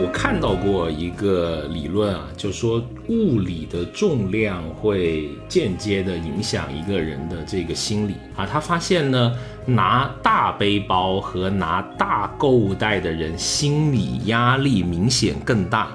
[0.00, 8.46] 我看到过一个理论啊，就说物理的重量会间接的影响一个人的这个心理啊。
[8.46, 9.34] 他发现呢，
[9.66, 15.88] 拿大背包和拿大购物袋的人心理压力明显更大。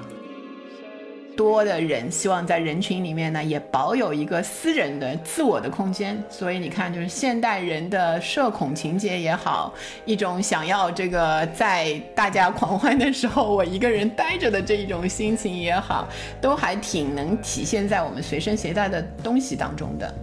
[1.36, 6.22] 多的人希望在人群里面呢，也保有一个私人的、自我的空间。
[6.28, 9.72] 所以你看，就是现代人的社恐情节也好，
[10.04, 16.08] 一种想要这个在大家狂欢的时候我一个人待着的这一种心情也好，
[16.40, 20.14] 都还挺能体现在我们随身携带的东西当中的。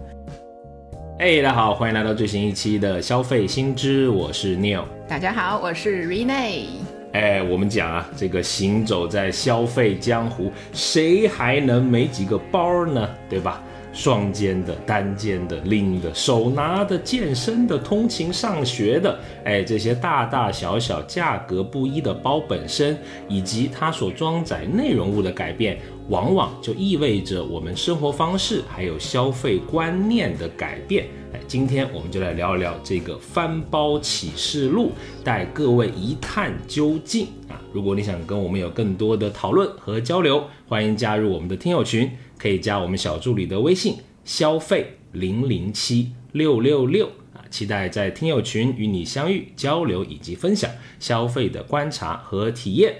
[1.18, 4.84] 哎，大家好，欢迎来到最新一期的消费新知，我是 Neil。
[5.06, 6.66] 大家好，我是 Rene。
[7.12, 13.08] 哎，我们讲啊，这个行走在消费江湖，谁还能没几个包呢？
[13.28, 13.62] 对吧？
[13.92, 22.96] 双肩的、单肩的、拎的、手拿的、健身的、通勤上学的，哎，这些大大小小、价格不一的包本身，
[23.28, 25.78] 以及它所装载内容物的改变，
[26.12, 31.06] 往往就意味着我们生活方式还有消费观念的改变。
[31.32, 34.92] 哎，今天我们就来聊一聊这个翻包启示录，
[35.24, 37.58] 带各位一探究竟啊！
[37.72, 47.40] 如果你想跟我们有更多的讨论和交流，欢迎加入我们的听友群，可以加我们小助理的微信消费零零七六六六啊！
[47.48, 52.96] 期待在听友群与你相遇、交流以及分享消费的观察和体验。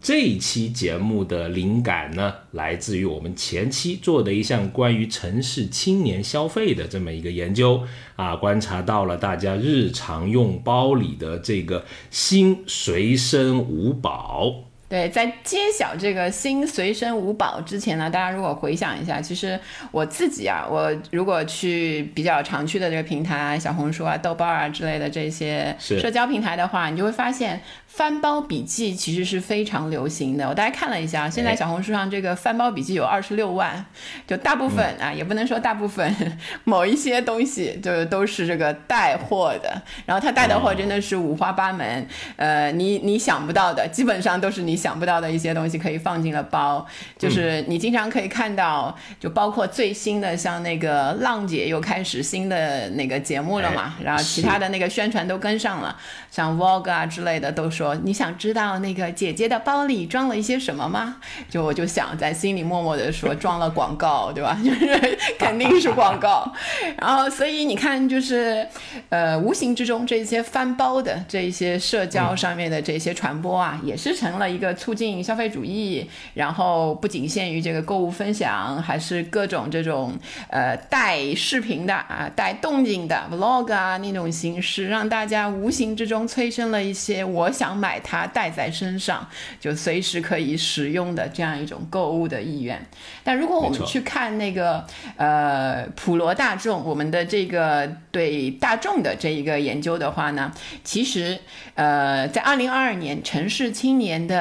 [0.00, 7.82] 这一期节目的灵感呢，来自于我们前期做的一项关于城市青年消费的这么一个研究
[8.14, 14.67] 啊，观察到了大家日常用包里的这个新随身五宝。
[14.88, 19.58] 对，在揭晓这个新随身五宝之前呢，大家如果回想一下，其实
[19.90, 27.60] 我自己啊，我如果去比较常去的这个平台，小红书啊、豆瓣啊之类的这些社交平台的话，你就会发现。
[27.86, 33.84] 翻包笔记其实是非常流行的，我大概看了一下，现在小红书上这个翻包笔记有二十六万，
[34.24, 36.14] 就大部分啊，也不能说大部分，
[36.62, 46.86] 某一些东西就都是这个带货的，然后他带的货真的是五花八门，呃，你你想不到的，基本上都是你想不到的一些东西可以放进了包，
[47.18, 55.94] 就是你经常可以看到，就包括最新的像那个浪姐又开始新的那个节目了嘛，然后其他的那个宣传都跟上了，
[56.30, 57.94] 像 Vogue 啊之类的都说。
[58.04, 61.16] 你想知道那个姐姐的包里装了一些什么吗？
[61.50, 64.56] 就我就想在心里默默的说装了广告，对吧？
[64.64, 66.50] 就是肯定是广告。
[67.00, 68.66] 然后所以你看，就是
[69.08, 76.10] 呃，无形之中这些翻包的这一些社交上面的这些传播啊，也是成了一个促进消费主义。
[76.34, 80.12] 然后不仅限于这个购物分享，还是各种这种
[80.50, 87.78] 呃带视频的啊、带动静的 vlog 啊那种形式，让大家无形之中催生了一些我想。
[87.78, 89.28] 买它带在身上，
[89.60, 92.84] 就随时可以使用的这样一种购物的意愿。
[93.22, 94.84] 但如果我们去看那个
[95.16, 100.52] 呃普罗大众，我们的这个对大众的这一个研究的话呢，
[100.82, 101.38] 其实
[101.74, 104.34] 呃在二零二二年城市青年的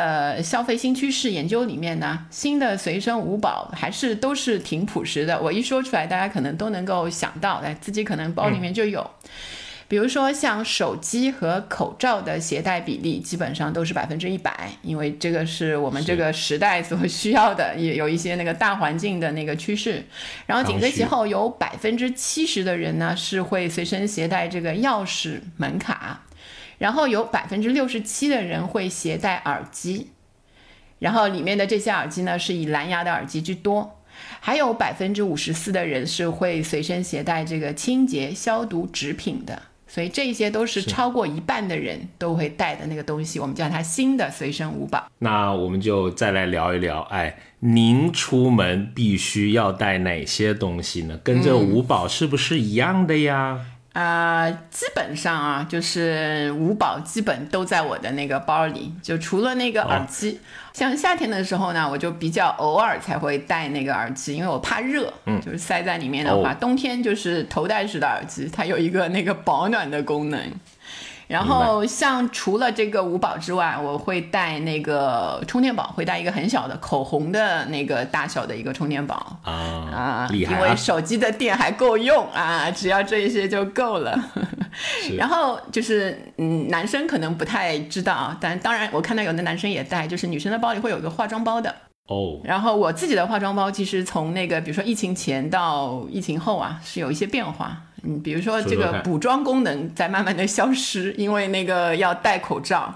[0.43, 5.41] 消费新趋势研究里面呢，新的随身五宝还是都是挺朴实的。
[5.41, 9.09] 我一说出来，大家可能都能够想到，哎，自己可能包里面就有。
[9.89, 20.03] 比如说，像手机和口罩的携带比例，基本上都是百分之一百，因为这个是我们这个时代所需要的，也有一些那个大环境的那个趋势。
[20.45, 26.21] 然后紧随其后，有百分之七十的人呢是会随身携带这个钥匙门卡，
[26.77, 30.09] 然后有百分之六十七的人会携带耳机，
[30.99, 33.99] 然后里面的这些耳机呢是以蓝牙的耳机居多，
[34.39, 39.61] 还有百分之五十四的人是会随身携带这个清洁消毒纸品的。
[39.89, 45.09] 所以这些都是超过一半的人都会带的那个东西，我们叫它新的随身五宝。
[45.19, 51.17] 那我们就再来聊一聊，哎，您出门必须要带哪些东西呢？
[51.23, 53.61] 跟这五宝是不是一样的呀？
[53.97, 60.39] 啊，基本上啊，就是五宝基本都在我的那个包里，就除了那个耳机。
[60.71, 70.39] 像夏天的时候呢，我就比较偶尔才会戴那个耳机，因为我怕热，嗯，就是塞在里面的话，冬天就是头戴式的耳机，它有一个那个保暖的功能。
[71.27, 80.53] 然后像除了这个五宝之外，我会带那个充电宝，会带一个很小的口红的那个大小的一个充电宝啊啊，厉害！
[80.53, 84.17] 因为手机的电还够用啊，只要这些就够了。
[85.17, 91.75] 然后就是嗯，男生可能不太知道，但当然我看到有的男生也带，就是女生的包里会有一个化妆包的。
[92.07, 97.81] 哦，然后我自己的化妆包其实从那个比如说疫情前到疫情后啊，是有一些变化。
[98.03, 102.93] 嗯，比如说这个补妆功能在慢慢的消失，因为那个要戴口罩，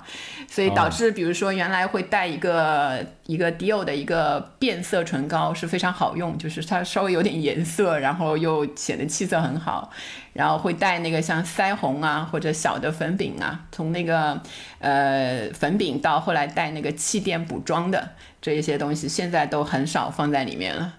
[0.47, 9.91] 所以导致比如说原来会带一个一个迪奥的一个变色唇膏是非常好用，就是它稍微有点颜色，然后又显得气色很好。
[10.33, 14.41] 然后会带那个像腮红啊或者小的粉饼啊，从那个
[14.79, 18.11] 呃粉饼到后来带那个气垫补妆的
[18.41, 20.93] 这一些东西，现在都很少放在里面了。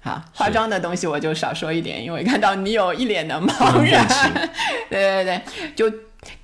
[0.00, 4.06] 好，化妆的东西我就少说一点，因为看到你有一脸的茫然。
[4.88, 5.40] 对对对，
[5.74, 5.92] 就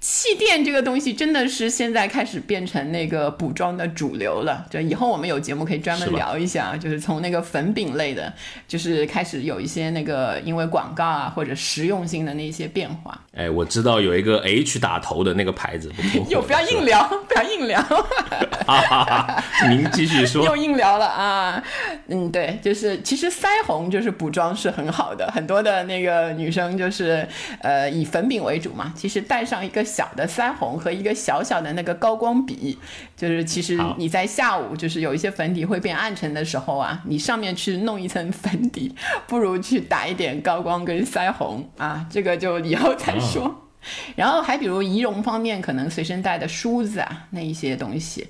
[0.00, 4.66] 气垫这个东西真的是现在开始变成那个补妆的主流了。
[4.70, 8.32] 就以后我们有节目可以专门聊一下，就是从那个粉饼类的，
[8.66, 13.20] 就是开始有一些那个因为广告啊或者实用性的那些变化。
[13.34, 19.44] 哎，我知道有一个 H 打头的那个牌子，不 又不要硬聊，不要硬聊，哈哈哈。
[19.68, 20.54] 您继续说 又。
[20.64, 21.62] 硬聊了啊。
[22.08, 27.26] 嗯，对，就是其实腮红就是补妆是很好的，很多的那个女生就是
[27.60, 32.78] 呃以粉饼为主嘛，其实带上一个小的腮红和一个小小的那个高光笔，
[33.16, 38.94] 就是其实你在下午就是有一些粉底会变暗沉的时候啊，你上面去弄一层粉底，
[39.26, 43.62] 不如去打一点高光跟腮红啊，这个就以后再说。
[44.16, 48.26] 然后还比如仪容方面，可能随身带的梳子啊，那一些东西。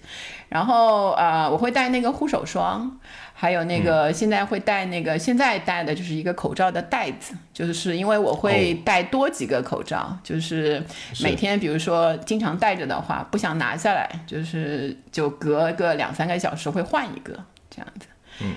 [0.48, 2.98] 然后呃，我会带那个护手霜，
[3.36, 10.82] 还有那个现在会戴那个现在戴的就是一个口罩的袋子，就是因为我会戴多几个口罩，就是
[11.20, 17.32] 每天比如说经常戴着的话，不想拿下来，就是就隔个两三个小时会换一个
[17.68, 18.06] 这样子。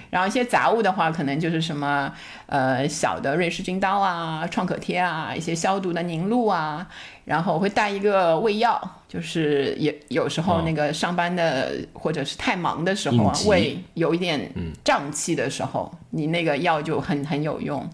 [0.09, 2.11] 然后一些杂物的话，可能就是什么
[2.47, 6.87] 呃小的瑞士军刀啊、创可贴啊、一些消毒的凝露啊，
[7.25, 14.51] 然后我会带一个胃药，就是也有时候那个上班的或者是太忙的时候啊胃有一点
[14.83, 17.87] 胀气的时候，你那个药就很很有用。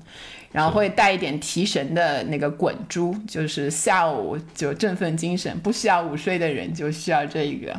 [0.52, 7.76] 然后会带一点提神的那个滚珠，就是下午就振奋精神，不需要午睡的人就需要这一个。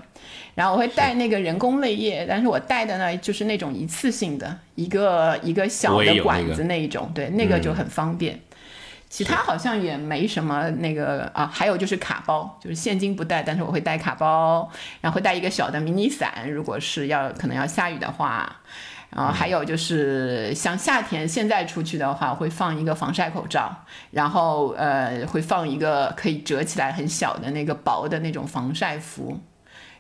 [0.54, 8.40] 然后我会带那个人工泪液，但是我带的呢就是那种一次性的，一个一个小的管子那一种，对，那个就很方便。
[9.08, 14.68] 其他好像也没什么那个啊，还有就是卡包，就是现金不带，但是我会带卡包，
[15.00, 18.56] 然后会带一个小的迷你伞，如果是要可能要下雨的话，
[19.10, 23.72] 然后还有就是像夏天现在出去的话，会放一个防晒口罩，
[24.10, 29.38] 然后呃会放一个可以折起来很小的那个薄的那种防晒服。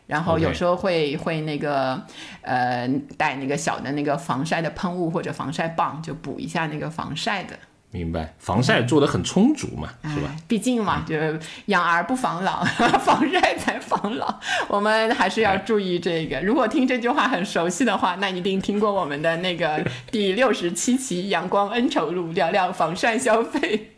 [0.06, 2.02] 然后有时候会会那个
[2.42, 7.58] 呃带那个小的那个防晒的喷雾或者防晒棒，就补一下那个防晒的。
[7.90, 10.28] 明白，防晒做的很充足嘛，是吧？
[10.28, 10.36] 哎？
[10.48, 12.64] 毕竟嘛，就是养儿不防老，
[12.98, 14.40] 防晒才防老。
[14.66, 16.40] 我们还是要注意这个。
[16.40, 19.80] 如果听这句话很熟悉的话，那一定听过我们的那个
[20.10, 23.92] 第六十七期《阳光恩仇录》，聊聊防晒消费。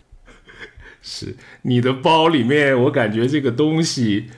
[1.00, 4.28] 是你的包里面，我感觉这个东西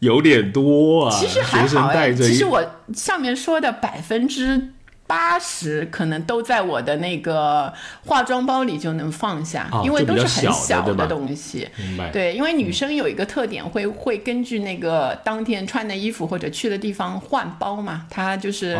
[0.00, 1.16] 有点多啊。
[1.18, 2.64] 其实还好哎，带着一其实我
[2.94, 4.72] 上面说的百分之。
[5.08, 7.72] 八十可能都在我的那个
[8.04, 11.68] 化妆包里就能放下，哦因为都是很小的东西。
[12.12, 18.76] 对，因为女生有一个特点，会会根据那个当天穿的衣服或者去的地方换包嘛，它就是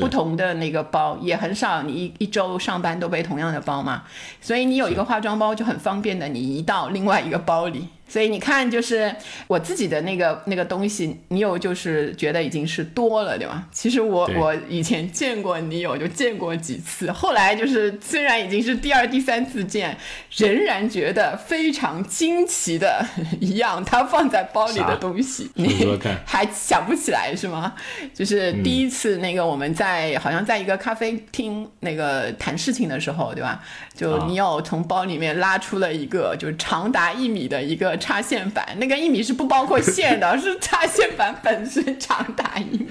[0.00, 4.02] 不同的那个包，也很少你一一周上班都背同样的包嘛，
[4.40, 7.86] 所以你有一个化妆包就很方便的，你移到另外一个包里。
[8.08, 9.14] 所以你看，就是
[9.46, 13.66] 我自己的那个那个东西，你有就是觉得已经是多了，对吧？
[13.70, 19.96] 其实我我以前见过你有，就见过几次，后来就是虽然已经是第二、第三次见，
[20.36, 23.04] 仍然觉得非常惊奇的
[23.40, 27.74] 一样，它放在包里的东西，你 还想不起来是吗？
[28.14, 33.62] 就是第一次那个我们在、好像在一个咖啡厅那个谈事情的时候，对吧？
[33.94, 42.88] 就啊你有从包里面拉出了一个就长达一米的一个插线板，那个一米是不包括线的， 是插线板本身长达一米，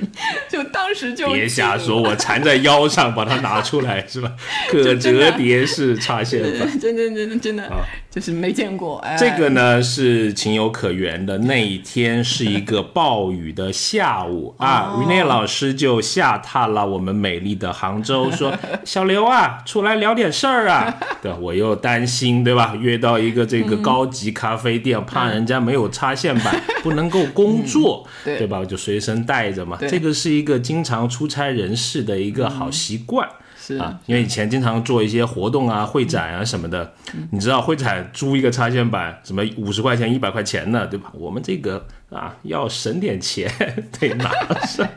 [0.49, 4.31] 就当时就别瞎说，我缠在腰上把它拿出来 是吧？
[4.69, 6.79] 可折叠式插线板。
[6.79, 7.77] 真的真的真的啊
[8.09, 8.97] 就是没见过。
[8.99, 11.37] 哎、这个呢是情有可原的。
[11.39, 22.73] 那一天是一个暴雨的下午啊哦，Rene 老师就下榻了我们美丽的杭州，说：“小刘啊，出来聊点事儿啊。”对，我又担心，对吧？
[22.79, 28.59] 约到一个这个高级咖啡店，怕人家没有插线板， 不能够工作，对对吧？
[28.59, 29.77] 我就随身带着嘛。
[29.81, 33.27] 这个是一个经常出差人士的一个好习惯。
[33.59, 36.93] 是啊，因为以前经常做一些活动啊、会展啊什么的，
[37.31, 41.11] 你知道会展租一个插线板，什么五十块钱、一百块钱呢，对吧？
[41.13, 43.51] 我们这个啊要省点钱，
[43.99, 44.31] 得拿
[44.65, 44.87] 上。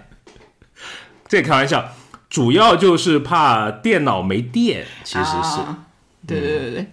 [1.27, 1.93] 这开玩笑，
[2.29, 5.61] 主要就是怕电脑没电，其实是。
[5.61, 5.87] 啊、
[6.27, 6.87] 对对对对。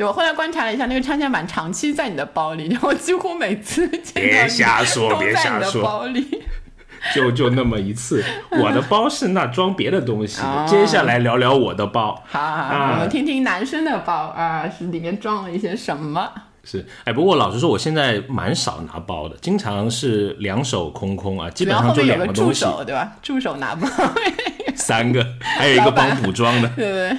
[0.00, 6.26] 就我后来观察了一下，那个插线板长期在你的包里， 然后几乎每次别你瞎说，都别瞎说，包里。
[7.14, 8.24] 就就那么一次。
[8.50, 10.46] 我的包是那装别的东西的。
[10.46, 12.14] 哦接下来聊聊我的包。
[12.26, 16.30] 好好，啊我们听听男生的包啊，是里面装了一些什么？
[16.64, 23.12] 是，哎，不过老实说，我现在蛮少拿包的，经常是两手空空啊，基本上就两个东西，助手，对吧？
[23.20, 23.86] 助手拿包，
[24.76, 26.68] 三个，还有一个帮补妆的。
[26.76, 27.16] 对 不对？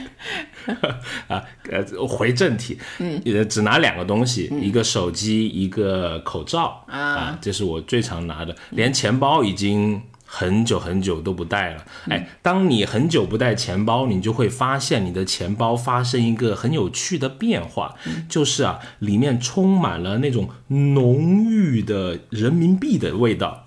[1.28, 11.84] 啊，呃，回正题，嗯，只拿两个东西，一个手机，一个口罩啊，这是我最常拿的，连钱包已经很久很久都不带了。
[12.10, 17.96] 哎，当你很久不带钱包，你就会发现你的钱包发生一个很有趣的变化，
[18.30, 23.66] 就是啊，里面充满了那种浓郁的人民币的味道。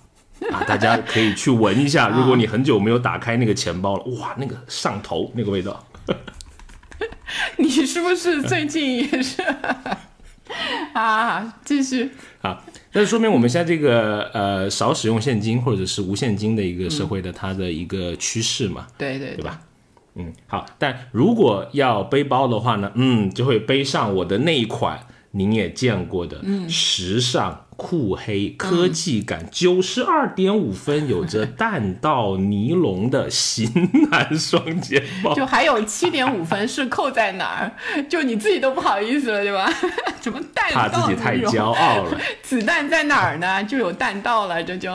[0.52, 2.08] 啊，大家可以去闻一下。
[2.16, 5.84] 如果你很久没有打开那个钱包了，哇，那个上头那个味道，
[7.56, 9.42] 你是不是最近也是
[10.92, 11.54] 啊？
[11.64, 12.10] 继续，
[12.42, 19.60] 啊，那就说明我们现在这个呃少使用现金或者是无现金的一个社会的它的一个趋势嘛，对对对吧？
[20.16, 25.00] 嗯，好，但如果要背包的话呢，嗯，就会背上我的那一款
[25.32, 35.34] 您也见过的，嗯，时尚酷黑科技感九十二点五分，有着弹道尼龙的型男双肩包。
[35.34, 37.72] 就还有七点五分是扣在哪儿？
[38.08, 39.68] 就你自己都不好意思了，对吧？
[40.20, 43.62] 怎么弹怕道自己太骄傲了， 子弹在哪儿呢？
[43.64, 44.92] 就有弹道了，这就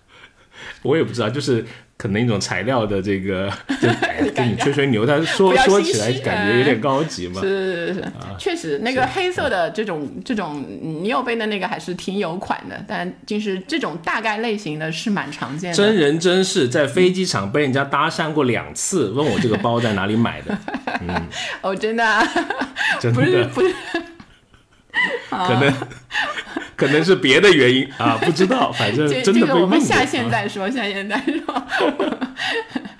[0.82, 1.64] 我也不知道，就是
[2.00, 7.42] 可能一种材料的这个， 就哎跟你吹吹牛，但是说说起来感觉有点高级嘛。
[7.42, 8.04] 是是是，
[8.38, 15.76] 确实那个黑色的这种这种你有背的那个还是挺有款的，但就是这种大概类型的是蛮常见的。
[15.76, 20.58] 真人真事，在飞机场被人家搭讪过两次，问我这个包在哪里买的，
[21.06, 21.28] 嗯。
[21.60, 22.26] 哦，真的啊、
[22.98, 23.74] 真不是的不是，
[25.30, 25.74] 可能
[26.76, 29.54] 可能是别的原因啊，不知道，反正这真的被问过。
[29.54, 31.66] 这个我们下啊线再说，下线再说，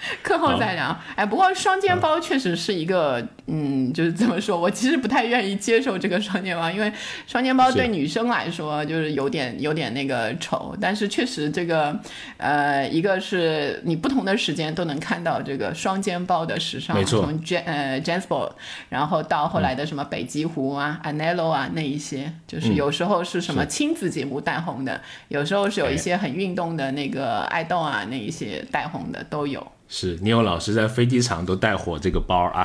[0.22, 0.96] 课后再聊。
[1.14, 6.92] 哎，不过双肩包确实是一个，嗯，就是怎么说，我其实不太愿意接受这个双肩包，因为
[7.26, 11.98] 双肩包对女生来说就是有点有点那个丑，但是确实这个，
[12.38, 18.52] 呃，一个是你不同的时间都能看到这个双肩包的时尚，从 Jan 呃 Jansport，
[18.88, 29.66] 然后到后来的什么北极狐啊、Anello 啊那一些，就是有时候是什么亲子节目带红的，有时候是有一些很运动的那个爱豆啊那一些带红的都有。
[29.92, 32.64] 是你有老师在飞机场都带火这个包啊，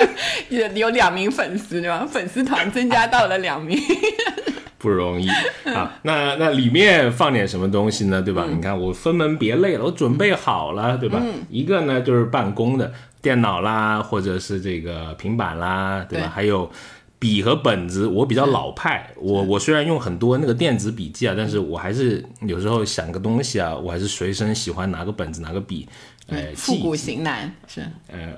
[0.48, 2.06] 有有两名粉丝对吧？
[2.10, 3.78] 粉丝团增加到了两名。
[4.78, 5.28] 不容易
[5.66, 5.92] 啊。
[6.02, 8.22] 那那里面放点什么东西呢？
[8.22, 8.46] 对吧？
[8.50, 11.20] 你看我分门别类了，我准备好了，对吧？
[11.50, 16.26] 一个呢就是办公的电脑啦，或者是这个平板啦，对吧？
[16.26, 16.68] 对还有。
[17.22, 25.88] 笔和本子，我比较老派，我我虽然用很多那个电子笔记啊，但是我还是有时候想个东西啊，我还是随身喜欢拿个本子拿个笔，
[26.26, 27.80] 呃，复古型男是。
[28.08, 28.32] 呃，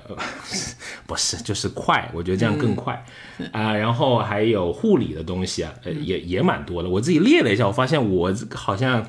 [1.07, 3.03] 不是， 就是快，我觉得这样更快。
[3.51, 6.87] 啊、然后还有护理的东西啊，呃，也也蛮多的。
[6.87, 9.03] 我自己列了一下，我发现我好像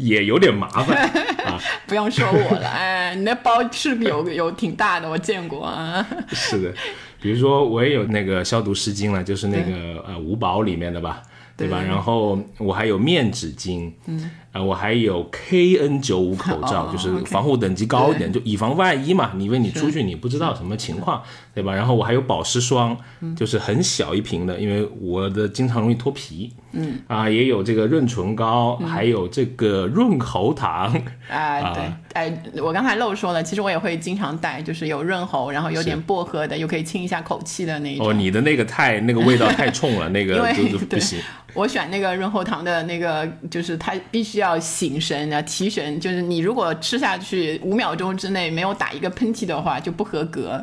[0.00, 0.96] 也有点麻烦
[1.44, 1.60] 啊。
[1.86, 6.06] 不用说我了， 哎，你那包是有有挺大的，我见过啊。
[6.32, 6.74] 是的，
[7.20, 11.22] 比如说我也有那个消毒湿巾了，就是那个呃五宝里面的吧，
[11.56, 11.78] 对吧？
[11.80, 19.30] 对然后我还有面纸巾，嗯，啊、我还有 KN 九五口罩，哦就是防护等级高一点，就以防万一嘛。
[19.36, 21.22] 你因为你出去你不知道什么情况，
[21.54, 21.72] 对吧？
[21.72, 30.92] 然后我还有保湿霜，嗯就是很小一瓶的，因为我的经常容易脱皮，嗯啊，也有这个润唇膏，嗯还有这个润喉糖，
[31.28, 38.08] 啊、对，哎，我刚才漏说了，其实我也会经常带，就是有润喉，然后有点薄荷的，又可以清一下口气的那一种。
[38.08, 41.20] 哦，你的那个太那个味道太冲了，那个就是不行。
[41.52, 46.00] 我选那个润喉糖的那个，就是它必须要醒神要，提神。
[46.00, 50.62] 就是你如果吃下去五秒钟之内没有打一个喷嚏的话，就不合格。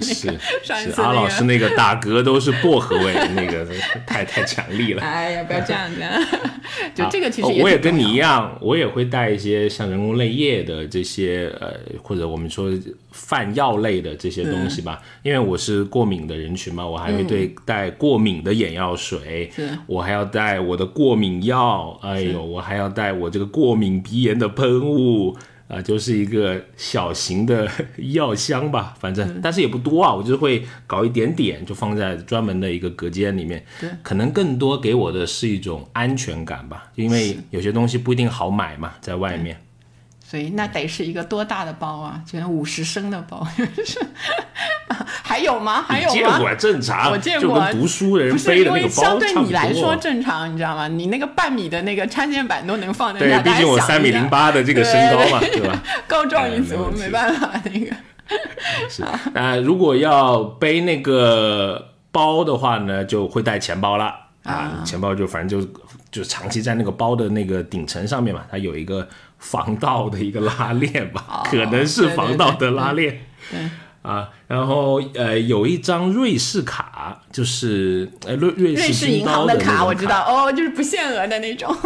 [0.00, 3.66] 是 是， 阿老师那个打嗝都是薄荷味， 那个
[4.06, 5.02] 太太强力了。
[5.02, 6.00] 哎呀，不要这样子，
[6.94, 12.70] 就这个其实哦、我也跟你一，样，我也会带一些像人工泪液的这些呃，或者我们说
[13.12, 19.68] 泛药类的这些东西吧，因为我是过敏的人群嘛，我还会对带过敏的眼药水，是。
[19.86, 25.36] 我还要带我的过敏药，哎呦，我还要带我这个过敏鼻炎的喷雾。
[25.70, 27.70] 啊、就是一个小型的
[28.12, 33.64] 药箱吧，反正，但是也不多啊，我就会搞一点点，就放在专门的一个隔间里面。
[33.80, 39.56] 对，可能更多给我的是一种安全感吧，因为有些东西不一定好买嘛，在外面。
[40.30, 42.22] 所以那得是一个多大的包啊？
[42.24, 43.44] 就像五十升的包，
[45.24, 45.82] 还有吗？
[45.82, 46.14] 还有吗？
[46.14, 50.86] 见过正常，我见过，读书的人背的那个包相对你来说正常，你知道吗？
[50.86, 53.42] 你那个半米的那个插线板都能放得下。
[53.42, 55.82] 对，毕竟我三米零八的这个身高嘛，对吧？
[56.06, 57.86] 高壮一族，没办法那个。
[58.88, 59.02] 是
[59.34, 64.80] 啊，如果要背那个包的话呢，就会带钱包了啊。
[64.84, 65.68] 钱包就反正就
[66.12, 69.08] 就长期在那个包的那个顶层上面嘛，它有一个
[69.40, 73.26] 防盗的一个拉链吧， 可能是防盗的拉链。
[74.02, 81.76] 啊，然后呃，有一张瑞士卡，就是呃瑞瑞士银行的卡，我知道哦，就是不限额的那种。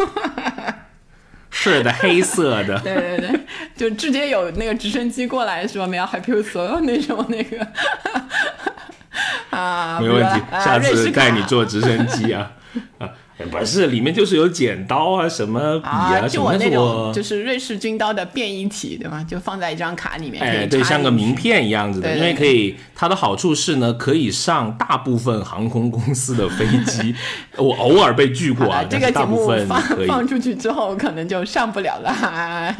[1.50, 2.78] 是的，黑色的。
[2.82, 3.40] 对对对，
[3.76, 5.86] 就直接有那个直升机过来是吧？
[5.86, 7.66] 没有，还有所有那种那个。
[9.50, 12.52] 啊，没问题，下次带你坐直升机啊
[12.98, 13.08] 啊。
[13.36, 19.26] 不是，里面就是有剪刀啊，什么笔啊，就我那种，就是瑞士军刀的变异体，对吗？
[19.28, 27.12] 就放在一张卡里面，哎，对，像个名片一样子的，因为可以，它的好处是呢，可以上大部分航空公司的飞机。
[27.56, 32.76] 我偶尔被拒过啊，这个节目放 放出去之后，可能就上不了了。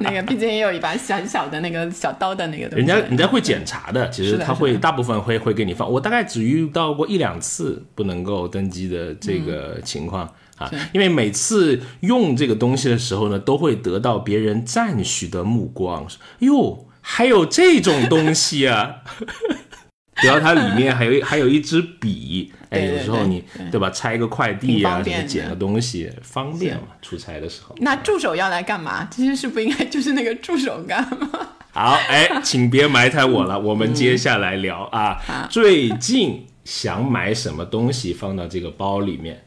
[0.00, 5.88] 那个毕竟也有一把小小的那个小刀的那个东西，人家人家会检查的，其实他会大部分会会给你放。
[5.88, 9.80] 我大概只遇到过一两次不能够登机的这个。
[9.92, 16.06] 情况啊，因为每次用这个东西的时候呢，都会得到别人赞许的目光。
[16.38, 18.96] 哟，还有这种东西啊！
[20.20, 26.82] 主要它里面还有还有一支笔，哎，有时候你对吧，拆个快递啊，什么捡个东西，方便嘛？
[27.00, 27.74] 出差的时候。
[27.78, 29.08] 那助手要来干嘛？
[29.10, 31.28] 这件事不应该就是那个助手干吗？
[31.72, 33.58] 好，哎，请别埋汰我了。
[33.58, 39.42] 我们接下来聊啊，最近想买什么东西放到这个包里面？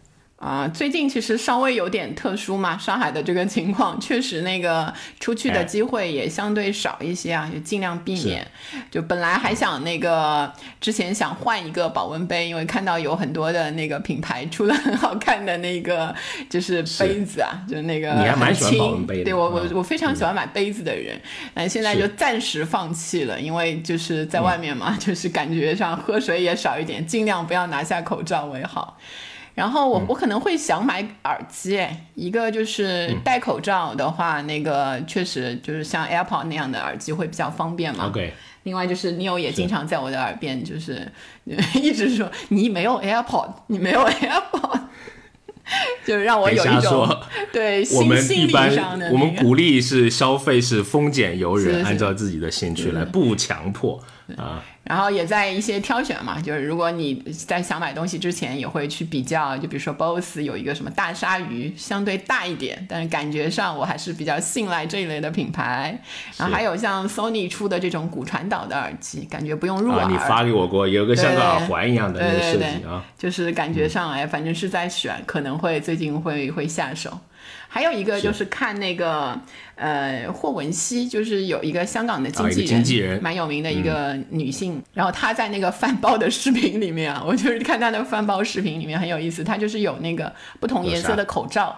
[0.45, 8.45] 啊，最近其实稍微有点特殊嘛，上海的这个情况确实那个出去的机会也相对少一些啊，就尽量避免。
[8.91, 16.13] 就本来还想那个之前想换一个保温杯，因为看到有很多的那个品牌出了很好看的那个
[16.47, 21.19] 就是杯子啊，就那个你还蛮喜欢保温杯的，对我我我非常喜欢买杯子的人，
[21.55, 28.99] 但现在就暂时放弃了，因为就是在外面嘛， 就是感觉上喝水也少一点，尽量不要拿下口罩为好。
[29.55, 31.79] 然后我我可能会想买耳机，
[32.13, 38.07] 一个就是戴口罩的话，那个确实就是像 AirPod 那样的耳机会比较方便嘛。
[38.07, 38.33] OK。
[38.63, 41.07] 另外就是 Neo 也经常在我的耳边就是
[41.75, 44.79] 一直说你没有 AirPod，你没有 AirPod，
[46.03, 47.07] 就是让我有一种
[47.53, 49.09] 对心心理上的。
[49.11, 54.03] 我们鼓励是消费是丰俭由人，按照自己的兴趣来，不强迫
[54.37, 54.63] 啊。
[54.83, 57.15] 然后也在一些挑选嘛，就是如果你
[57.47, 65.99] 在想买东西之前，也会去比较，就比如说 BOSS 有一个什么大鲨鱼，相对大一点，但是感觉上我还是比较信赖这一类的品牌。
[66.37, 70.05] 然后还有像 Sony 出的这种骨传导的耳机，感觉不用入耳。
[70.11, 77.19] 你发给我过，有个像个耳环一样的那个设计啊，就是感觉上哎，反正是在选，可能会最近会会下手。
[77.75, 79.37] 还有一个就是看那个
[79.75, 82.49] 呃霍汶希，就是有一个香港的经
[82.81, 84.81] 纪人，蛮有名的一个女性。
[84.93, 91.77] 然后她在那个翻包的视频里面啊，我就是看她那个翻包视频里面很有意思，她就是有那个不同颜色的口罩。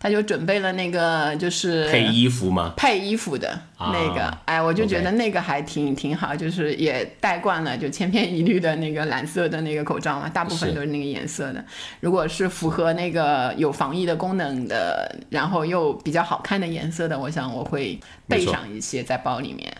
[0.00, 2.72] 他就准备了那个，就是配衣服吗？
[2.76, 11.64] 配衣服的那个，哎，我就觉得那个还挺挺好，就是也戴惯了，就千篇一律的那个蓝色的那个口罩嘛，大部分都是那个颜色的。
[12.00, 19.72] 如果是符合那个有防疫的功能的，然后又比较好看的颜色的，我想我会备上一些在包里面。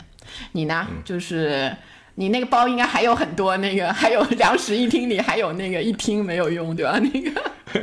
[0.52, 0.86] 你呢？
[1.04, 1.74] 就是
[2.18, 6.98] 你那个包应该还有很多，那个 还有两室一厅里还有那个一厅没有用，对吧？
[7.00, 7.30] 那个。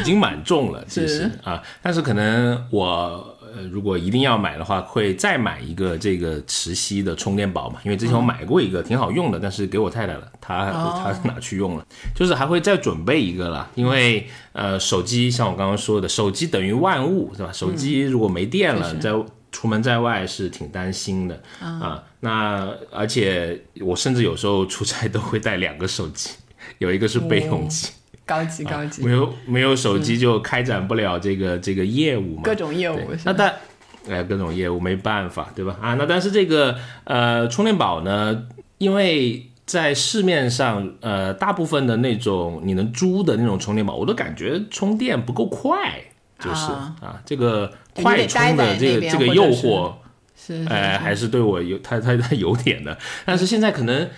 [0.00, 17.50] 已经蛮重了，其实啊，但是可能我呃，如果一定要买的话，会再买一个这个磁吸的充电宝嘛，因为之前我买过一个挺好用的，但是给我太太了，她她拿去用了，就是还会再准备一个了，因为呃，手机像我刚刚说的，手机等于万物是吧？
[17.52, 19.12] 手机如果没电了，在
[19.52, 22.02] 出门在外是挺担心的啊。
[22.24, 26.30] 那而且我甚至有时候出差都会带两个手机，
[26.78, 27.90] 有一个是备用机。
[28.24, 32.42] 高级高级，没有没有手机就开展不了这个这个业务嘛？
[32.44, 33.52] 各种业务，那但
[34.08, 35.76] 哎，各种业务没办法，对吧？
[35.82, 38.44] 啊，那但是这个呃充电宝呢，
[38.78, 46.00] 因为在市面上呃大部分的那种你能租的那种充电宝，我都感觉充电不够快，
[46.38, 49.92] 就是啊，这个快充的这个这个诱惑
[50.46, 54.08] 是哎还是对我有他他他有点的，但是现在可能。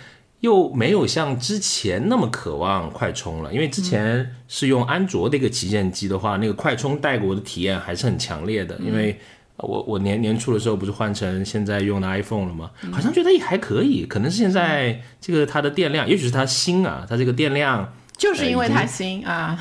[0.41, 8.77] 又没有像之前那么渴望快充了，因为之前是用安卓的一个旗舰机的话，那个快充带给我的体验还是很强烈的。
[8.77, 9.17] 因为
[9.55, 12.69] 我我年年初的时候不是换成现在用的 iPhone 了吗？
[12.91, 19.57] 好像觉得也还可以，可能是现在这个它的电量，也许是它新啊，它这个电量就是因为它新啊，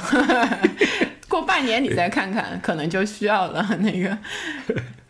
[1.29, 4.19] 过半年你再看看，可能就需要了那个。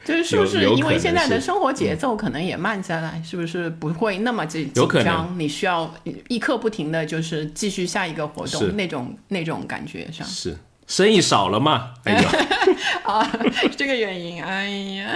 [0.05, 5.35] 就是是不是因为现在的生活节奏可能也慢下来，是不是不会那么紧紧张？
[5.39, 5.93] 你需要
[6.29, 11.95] 一刻不停的就是继续下一个活动那种那种感觉上是生意少了嘛？
[12.05, 12.31] 哎呀，
[13.05, 13.39] 啊，
[13.77, 14.45] 这个原因。
[14.45, 15.09] 哎呀，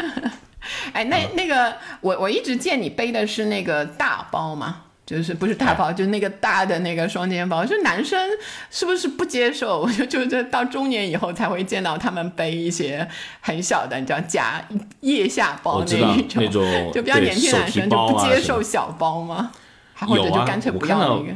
[0.93, 4.85] 哎，那那个我我一直见你背的是那个大包嘛。
[5.09, 8.29] 就是不是大包，就是那个大的那个双肩包，就男生
[8.71, 9.81] 是不是不接受？
[9.81, 13.09] 我就就这到中年以后才会见到他们背一些
[13.41, 14.63] 很小的，你知道夹
[15.01, 19.51] 腋下包那一种，那种 就比较年轻男生就不接受小包吗？
[19.95, 21.33] 还或者就干脆不要那个？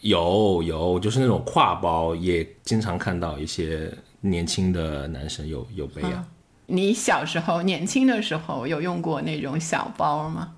[0.00, 3.88] 有有，就是那种挎包，也经常看到一些
[4.22, 6.24] 年轻的男生有有背啊。
[6.66, 10.48] 你小时候年轻的时候有用过那种小包吗？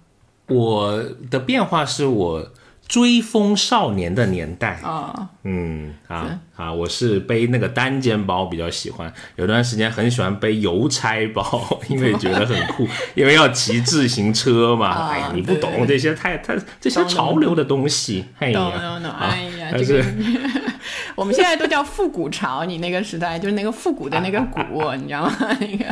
[0.48, 2.52] 我的变化是我
[2.88, 14.87] 追风少年的年代，啊、嗯啊啊，我是背那个单肩包比较喜欢，有段时间很喜欢背邮差包， 因为觉得很酷，因为要骑自行车嘛。
[14.94, 20.14] 啊哎呀，你不懂这些太太这些潮流的东西，哎懂呀懂懂，啊哎呀，但这个是
[21.16, 25.37] 我们现在都叫复古潮，你那个时代就是那个复古的那个古，你知道吗？
[25.59, 25.85] 那个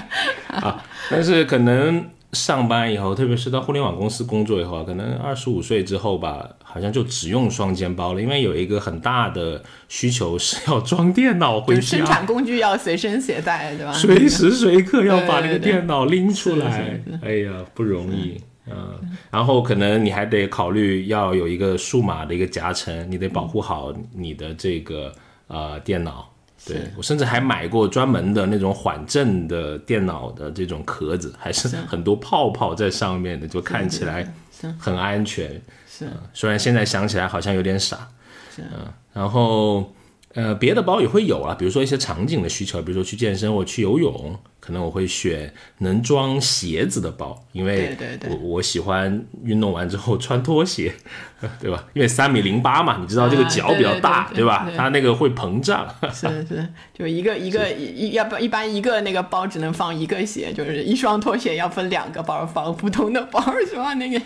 [0.46, 13.92] 啊，但是可能上班以后，特别是到互联网公司工作以后啊，可能二十五岁之后吧，好像就只用双肩包了，因为有一个很大的需求是要装电脑回就是生，产工具要随身携带，对吧？
[13.92, 18.40] 随时随刻要把那个电脑拎出来哎呀，不容易。
[18.66, 18.98] 嗯，
[19.30, 25.12] 然后可能你还得考虑要有一个数码的一个夹层，你得保护好你的这个
[25.46, 26.33] 呃电脑。
[26.66, 34.34] 对我甚至还买过专门的那种缓震的电脑的这种壳子，还是很多泡泡在上面的，就看起来
[34.78, 35.50] 很安全。
[35.88, 38.08] 是嗯虽然现在想起来好像有点傻。
[38.56, 38.64] 嗯，
[39.12, 39.92] 然后
[40.34, 47.96] 呃，别的包也会有啊，比如说一些场景的需求，比如说去健身或去游泳，可能我会选能装鞋子的包，因为
[48.28, 50.92] 我我喜欢运动完之后穿拖鞋，
[51.60, 51.84] 对吧？
[51.92, 54.64] 因为三米零八嘛，你知道这个啊脚比较大，对对对吧？
[54.68, 55.86] 对它那个会膨胀。
[56.12, 63.94] 是是，就一个一个一要不一般一个那个包只能放一个鞋，就是一双拖鞋要分两个包放不同的包 是吧？
[63.94, 64.20] 那个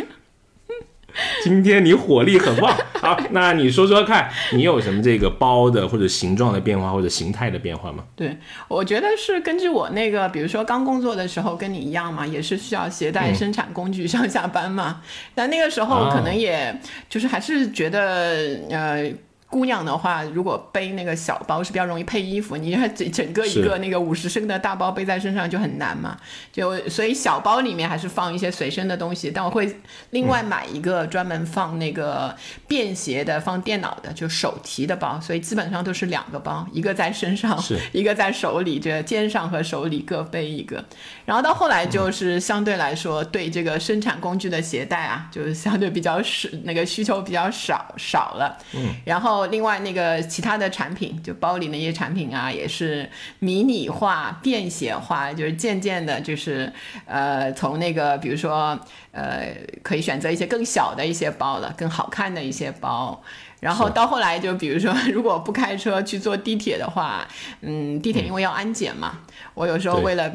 [1.42, 8.04] 今天你火力很旺，好，那你说说看，你有什么这个包的或者形状的变化或者形态的变化吗？
[8.14, 8.36] 对，
[8.68, 15.00] 我觉得是根据我那个，比如说刚工作的时候跟你一样嘛，也是需要携带生产工具上下班嘛。
[15.34, 19.10] 但那个时候可能也就是还是觉得呃。
[19.50, 26.16] 姑娘的话，如果背那个小包是比较容易配衣服，你看整整个一个那个五十升的大包背在身上就很难嘛。
[26.52, 29.80] 就所以小包里面还是放一些随身的东西，但我会
[30.10, 35.18] 另外买一个专门放那个便携的、放电脑的，就手提的包。
[35.18, 37.58] 所以基本上都是两个包，一个在身上，
[37.92, 40.84] 一个在手里，这肩上和手里各背一个。
[41.24, 48.58] 然后到后来就是相对来说对这个生产工具的携带啊，就是相对比较少，那个需求比较少少了。
[48.74, 56.70] 嗯，然后另外那个其他的产品，就包里那些产品啊，也是迷你化、便携化，就是渐渐的，就是
[57.06, 58.78] 呃，从那个比如说
[59.12, 63.22] 呃，可以选择一些更小的一些包了，更好看的一些包。
[63.60, 67.26] 然后到后来，就比如说， 如果不开车去坐地铁的话，
[67.62, 69.18] 嗯，地铁因为要安检嘛，
[69.54, 70.32] 我有时候为了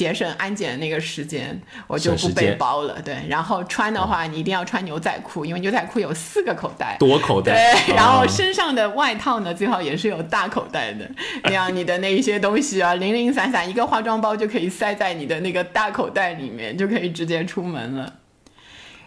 [0.00, 2.98] 节省安检的那个时间，我就不背包了。
[3.02, 6.96] 对，然后穿的话，你一定要穿牛仔裤，因为牛仔裤有四个口袋。
[6.98, 11.06] 多口袋，对，然后啊身上的外套呢，最好也是有大口袋的，
[11.44, 18.14] 那样你的那一些东西啊，零零散散，一个化妆包就可以塞在你的那个大口袋里面，就可以直接出门了。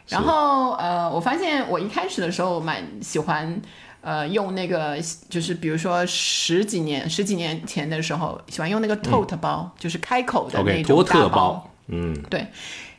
[0.09, 3.59] 然后呃，我发现我一开始的时候蛮喜欢。
[4.03, 4.97] 呃，用那个
[5.29, 11.35] 就是比如说十几年、十几年前的时候，喜欢用那个 tote 包，就是开口的那嗯 OK，种托特大包。
[11.35, 12.45] 包，嗯，对，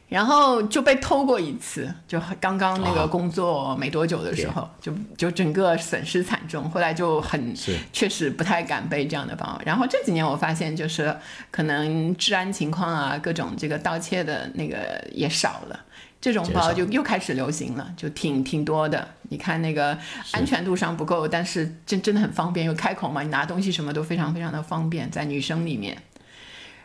[0.09, 7.55] 然后就被偷过一次，就刚刚那啊个工作没多久的时候，就就整个损失惨重，后来就很
[7.93, 9.61] 确实不太敢背这样的包。
[9.67, 11.14] 然后这几年我发现，就是
[11.51, 15.81] 可能治安情况啊，各种这个盗窃的那个也少了。
[16.25, 19.07] 这种包就又开始流行了，就挺挺多的。
[19.29, 19.99] 你看那个
[20.33, 25.95] 安全度上不够，但是真真的很方便，又开口嘛，你拿东西什么都非常非常的方便，在女生里面。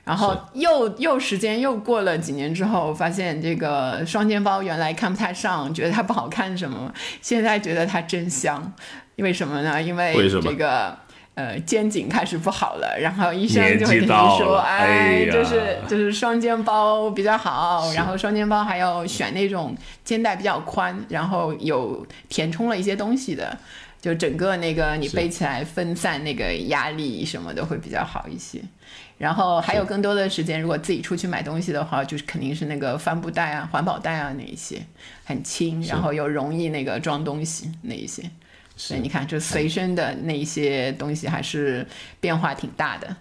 [0.04, 8.73] 然后又又时间又过了几年之后，发现这个双肩包原来看不太上，觉得它不好看什么，现在觉得它真香。
[9.15, 9.82] 为什么呢？
[9.82, 10.97] 因为为什么这个
[11.39, 19.73] 呃肩颈开始不好了，然后医生就会跟你说，了哎就是就是双肩包比较好，然后双肩包还要选那种
[20.04, 23.58] 肩带比较宽，然后有填充了一些东西的。
[24.02, 28.62] 就整个那个你背起来分散那个压力什么的会比较好一些，
[29.17, 34.82] 然后还有更多的时间，如果自己出去买东西的话，就是肯定是那个帆布袋啊、环保袋啊那一些，
[35.25, 38.23] 很轻，然后又容易那个装东西那一些。
[38.79, 41.85] 所以你看，就随身的那一些东西还是
[42.21, 43.13] 变化挺大的。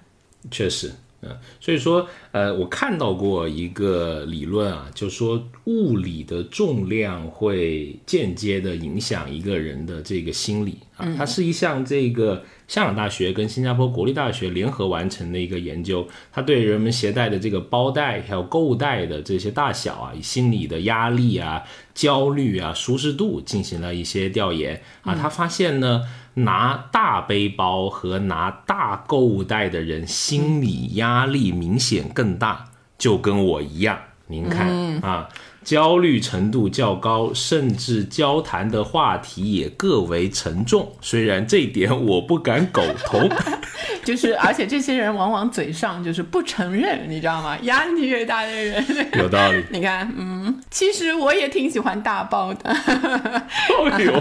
[0.52, 0.92] 确实，
[1.22, 26.02] 嗯，所以说，呃，我看到过一个理论啊，就说物理的重量会间接的影响一个人的这个心理啊，它是一项这个香港大学跟新加坡国立大学联合完成的一个研究，它对人们携带的这个包袋还有购物袋的这些大小啊，以心理的压力啊、焦虑啊、舒适度进行了一些调研啊，他发现呢。
[26.38, 33.98] 拿大背包和拿大购物袋的人心理压力明显更大，就跟我一样。
[34.28, 34.68] 您看、
[35.00, 35.28] 啊，
[35.68, 40.90] 焦虑程度较高，甚至交谈的话题也各为沉重。
[41.02, 43.28] 虽然这一点我不敢苟同，
[44.02, 47.54] 就是，而且这些人往往嘴上就是不承认，你知道吗？
[47.64, 48.82] 压力越大的人，
[49.18, 49.62] 有道理。
[49.68, 52.70] 你看，嗯，其实我也挺喜欢大包的。
[52.70, 54.12] 哦呦，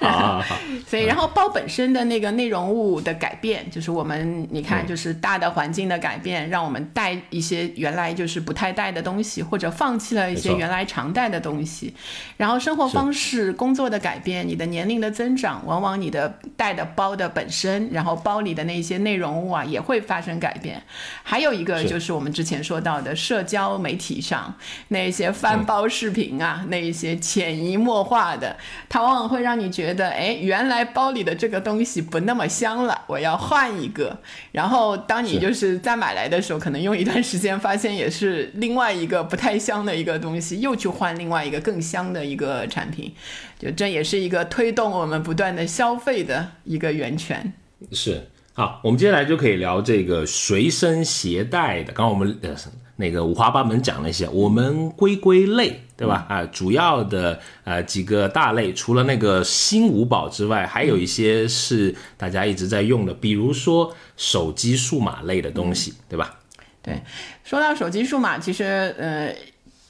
[0.00, 0.56] 好好好，
[0.88, 11.92] 所以，然后包本身的那个内容物的改变，就是我们你看，就是大的环境的改变，让我们带一些原来就是不太带的东西，或者放弃了一些原来常带的东西。
[12.36, 20.80] 然后生活方式、工作的改变，你的年龄的增长，往往你的带的包的本身，然后包里的那些内容物啊，也会发生改变。
[21.24, 24.54] 还有一个就是我们之前说到的社交媒体上
[24.88, 28.56] 那些翻包视频啊，那一些潜移默化的，
[28.88, 34.16] 它往往会让你觉得，哎，原来包里的这个东西不那么香了，我要换一个。
[34.52, 43.12] 然后当你就是再买来的时候，可能用一段时间，发现也是另外一个不太香的一个东西，又去换另外一个更香的一个产品，
[43.58, 47.52] 就这也是一个推动我们不断的消费的一个源泉。
[47.92, 51.92] 是好，我们接下来就可以聊这个随身携带的。
[51.92, 52.54] 刚刚我们呃
[52.96, 56.24] 那个五花八门讲了一些，我们归归类，对吧？
[56.28, 66.38] 啊，主要的呃几个大类，除了那个新五宝之外，还有一些是大家一直在用的，比如说手机数码类的东西，对吧？
[66.80, 67.02] 对，
[67.42, 68.64] 说到手机数码，其实
[68.96, 69.34] 呃。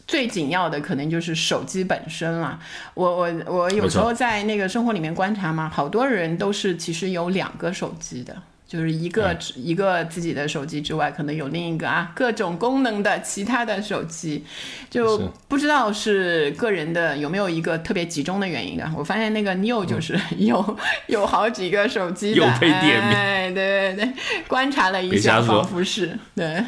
[0.07, 2.59] 最紧要的可能就是手机本身了。
[2.95, 8.37] 我我我有时候在那个生活里面观察嘛，好多人都是其实有两个手机的，
[8.69, 14.45] 就是一个、嗯一个自己的手机之外，可能有另一个啊各种功能的其他的手机，
[14.91, 18.91] 就不知道是个人的有没有一个特别集中的原因的。
[18.97, 20.77] 我发现那个 New 就是有、
[21.09, 24.13] 有好几个手机的，又被点名哎，对对对，
[24.47, 26.63] 观察了一下，仿佛是对。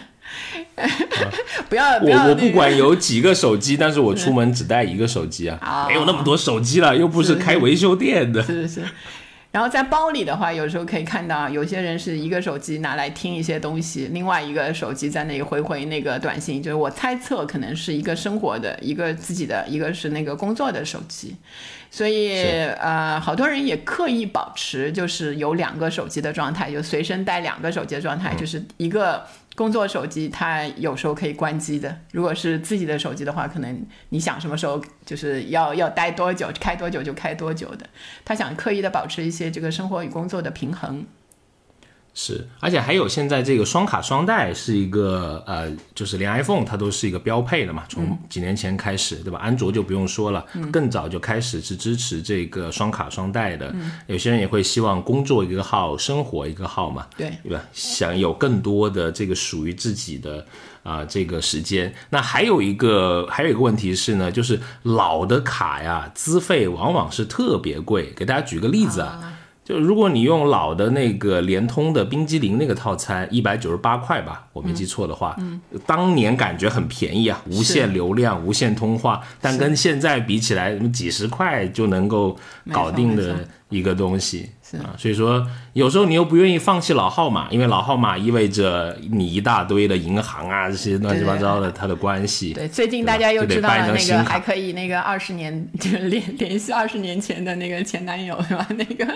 [1.69, 8.43] 不 要不要、我我不管有几个手机，但是我出门只带一个手机啊，啊 没有那么多手机了，又不是是开维修店的。
[8.43, 8.83] 是是。
[9.53, 16.63] 然后在包里的话，有时候可以看到，有些人是一个手机拿来听一些东西，另外一个手机在那里回回那个短信。
[16.63, 21.35] 就是我猜测，可能是一个生活的，一个自己的，一个是那个工作的手机。
[21.91, 22.35] 所以
[22.79, 29.25] 呃，好多人也刻意保持就是有两个手机的状态，就随身带两个手机的状态，就是一个
[29.57, 31.99] 工作手机，它有时候可以关机的。
[32.13, 37.89] 如果是自己的手机的话，可能你想什么时候就是要要待多久，开多久就开多久的。
[38.25, 41.07] 他想刻意的保持一些这个生活与工作的平衡。
[42.19, 49.39] 是，而且还有现在这个双卡双待是一个呃，就是连 iPhone 它都是一个标配的嘛，从几年前开始，对吧？
[49.39, 53.71] 安卓就不用说了，更早就开始是支持这个双卡双待的。
[54.07, 57.63] 有些人也会希望工作一个号，生活一个号嘛，对，对吧？
[57.75, 60.47] 想有更多的这个属于自己的
[60.85, 61.93] 啊、这个时间。
[62.09, 68.11] 那还有一个还有一个问题是呢，就是老的卡呀，资费往往是特别贵。
[68.17, 69.35] 给大家举个例子啊。
[69.67, 82.35] 就如果你用老的那个联通的冰激凌那个套餐，一百九十八块吧，我没记错的话，嗯，当年感觉很便宜啊，无限流量、无限通话，但跟现在比起来，几十块就能够
[82.73, 84.49] 搞定的一个东西
[84.83, 98.67] 啊，所以说有时候你又不愿意放弃老号码，因为老号码意味着你一大堆的银行啊这些乱七八糟的它的关系，对，最近大家又知道了那个还可以那个二十年 就是联联系二十年前的那个前男友是吧？
[98.71, 99.07] 那个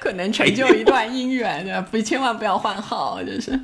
[0.00, 3.60] 可能成就一段姻缘的，不千万不要换号，就是。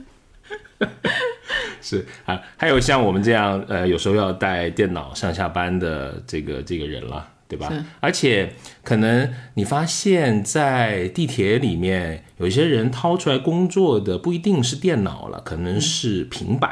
[1.81, 7.73] 是啊，还有像我们这样呃，有时候要带电脑上下班的这个这个人了，对吧？
[8.01, 16.71] 而且可能你发现，在地铁里面，有些人掏出来工作的不一定是电脑了，可能是平板，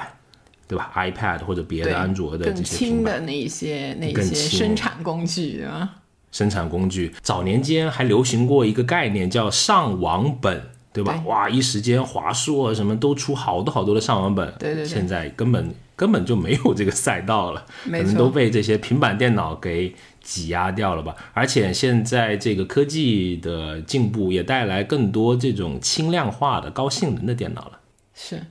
[0.68, 3.14] 对吧？iPad 或者别的安卓的这些平板。
[3.14, 5.96] 轻的那一些那一些生产工具，啊？
[6.30, 7.12] 生产工具。
[7.20, 11.12] 早年间还流行过一个概念叫上网本，对吧？
[11.16, 21.14] 对哇，一时间华硕啊什么都出好多好多的上网本，对对对现在根本根本就没有这个赛道了，可能都被这些平板电脑给挤压掉了吧。
[21.32, 27.78] 而且现在这个科技的进步也带来更多这种轻量化的高性能的电脑了。
[28.14, 28.42] 是。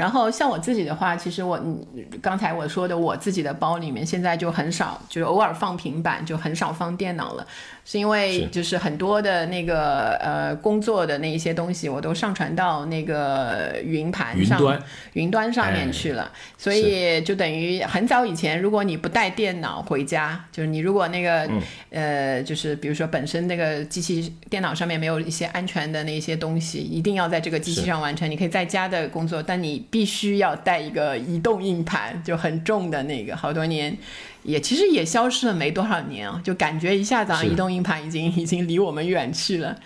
[0.00, 1.78] 然后像我自己的话，其实我嗯
[2.22, 7.46] 刚才我说的，我自己的包里面现在就很少，就是偶尔放平板，就很少放电脑了，
[7.84, 14.82] 是因为就是很多的那个呃工作的那一些东西，我都上传到那个云盘上、云端
[15.12, 21.46] 云端上面去了，所以就等于很早以前，如果你不带电脑回家，就是你如果那个、
[21.90, 28.30] 呃，就是比如说本身那个机器电脑上面没有一些安全的那些东西，一定要在这个机器上完成。
[28.30, 33.96] 你可以在家的工作，但你必须要带一个移动硬盘，就很重的那个，好多年。
[34.42, 39.76] 也其实也消失了没多少年啊，就感觉一下子啊，移动硬盘已经已经离我们远去了。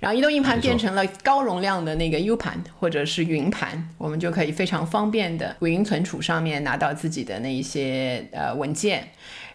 [0.00, 9.08] 然后移动硬盘变成了高容量的那个 U 盘或者是云盘，我们就可以非常方便的云存储上面拿到自己的那一些呃文件。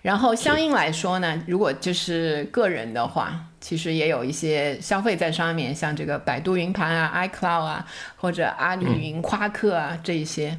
[0.03, 10.57] 然后相应来说呢，如果就是个人的话，其实也有一些消费在上面，像这个百度云盘啊、iCloud 啊，或者阿里云、夸克啊、这一些。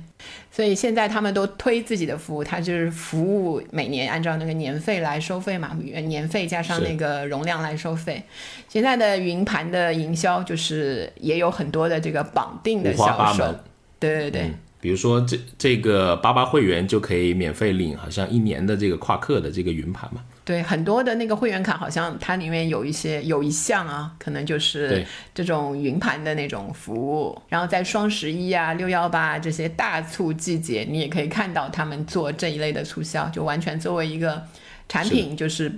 [0.58, 5.70] 所以现在他们都推自己的服务，它就是服务每年按照那个年费来收费嘛，
[6.08, 8.20] 年费加上那个容量来收费。
[8.68, 13.54] 现在的云盘的营销就是也有很多的这个绑定的销售，
[14.00, 14.42] 对对对。
[14.42, 20.22] 嗯，比如说这这个八八会员就可以免费领，好像一年的这个夸克的这个云盘嘛。
[20.44, 27.38] 对，很多的那个会员卡好像它里面有一些有一项啊，可能就是这种云盘的那种服务。
[27.48, 34.42] 然后在双十一啊、六幺八这些大促季节，你也可以看到他们做这一类的促销，就完全作为一个
[34.88, 35.70] 产品，就是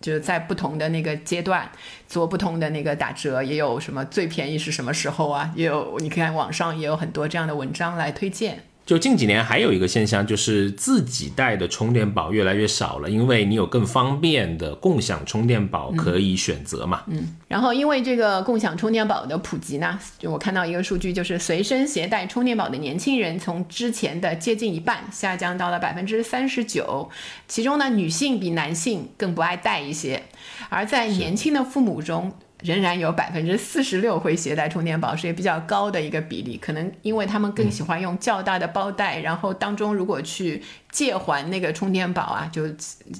[0.00, 1.70] 就是在不同的那个阶段
[2.06, 8.64] 做不同的那个打折，也有什么最便宜是什么时候啊，也有你看网上也有很多这样的文章来推荐。
[8.86, 17.02] 就近几年还有一个现象，就是自己带的充电宝越来越少了，因为你有更方便的共享充电宝可以选择嘛。
[17.08, 27.10] 嗯，然后，因为这个共享充电宝的普及呢，就我看到一个数据，就是随身携带充电宝的年轻人从之前的接近一半下降到了百分之三十九，
[27.48, 30.22] 其中呢，女性比男性更不爱带一些，
[30.68, 32.32] 而在年轻的父母中。
[32.62, 36.56] 仍然有百分之四十六会携带充电宝，是一个比较高的一个比例。
[36.56, 40.62] 可能因为他们更喜欢用较大的包袋，然后当中如果去
[40.96, 42.62] 借还那个充电宝啊，就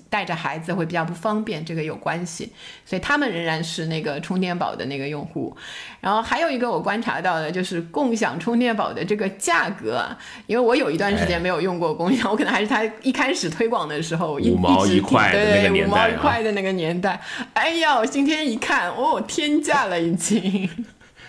[0.09, 2.51] 带着孩子会比较不方便，这个有关系。
[2.87, 5.55] 所以他们仍然是那个充电宝的那个用户。
[6.01, 17.21] 然后还有一个我观察到的就是共享充电宝的这个价格啊，因为我有一段时间没有用过共享，我可能还是他一开始推广的时候一五毛一块的对那个年代五毛一啊块的那个年代。
[17.53, 20.71] 哎呀，我今天一看，哦，天价了已经。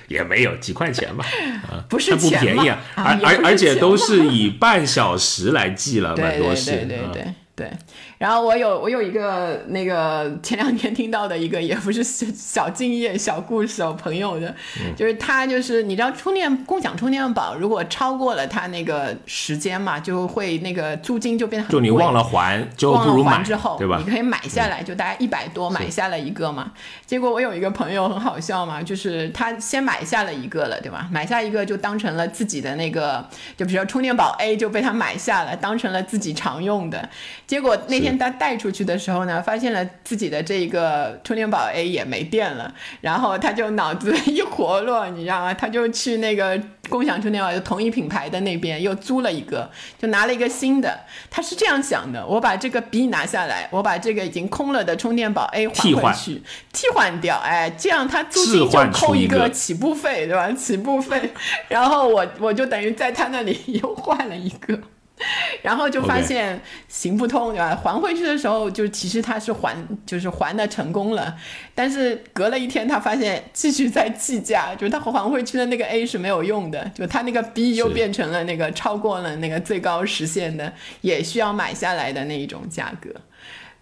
[0.08, 1.26] 也没有几块钱吧，
[1.70, 6.72] 啊，不是它不便宜啊，啊而而而且都是以半小时来计了，蛮多是。
[6.72, 7.72] 啊对对对对。
[8.18, 14.50] 然后我有我有一个那个前两天听到的一个也不是小小经验小故事哦，朋友的，
[14.80, 24.12] 嗯就是他就是你知道充电共享充电宝如果超过了他那个时间嘛，就会那个租金就变得很贵就你忘了还，就忘了不如买还之后，对吧嗯你？
[24.12, 26.72] 可以买下来，就大概一百多买下了一个嘛。
[27.06, 31.08] 结果我有一个朋友很好笑嘛，就是他先买下了一个了，对吧？
[31.12, 33.24] 买下一个就当成了自己的那个，
[33.56, 37.08] 就比如说充电宝 A 就被他买下了，当成了自己常用的。
[37.46, 45.54] 结果那天他带出去的时候呢，发现了自己的这个充电宝 A 也没电了，然后他就脑子一活络，你知道吗？
[45.54, 49.68] 他就去那个共享充电宝，就同一品牌的那边又租了一个，
[49.98, 51.00] 就拿了一个新的。
[51.32, 60.52] 他是这样想的：我把这个 B 拿下来，我把这个已经空了的充电宝 A 还回去，替换掉，哎，这样他租金置就扣一个起步费，对吧？
[60.52, 61.32] 起步费，
[61.68, 64.78] 然后我我就等于在他那里 又换了一个。
[65.64, 67.76] 然后就发现行不通，对吧？
[67.84, 69.76] 还回去的时候，就其实他是还，
[70.06, 71.36] 就是还的成功了，
[71.74, 83.10] 但是隔了一天，他发现继续在计价，就是他还回去的那个 A 是没有用的，就他那个 B 又变成了那个超过了那个最高实现的，也需要买下来的那一种价格。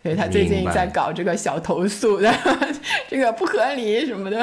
[0.06, 2.32] 所以他最近在搞这个小投诉的，
[3.10, 4.38] 这个不合理什么的。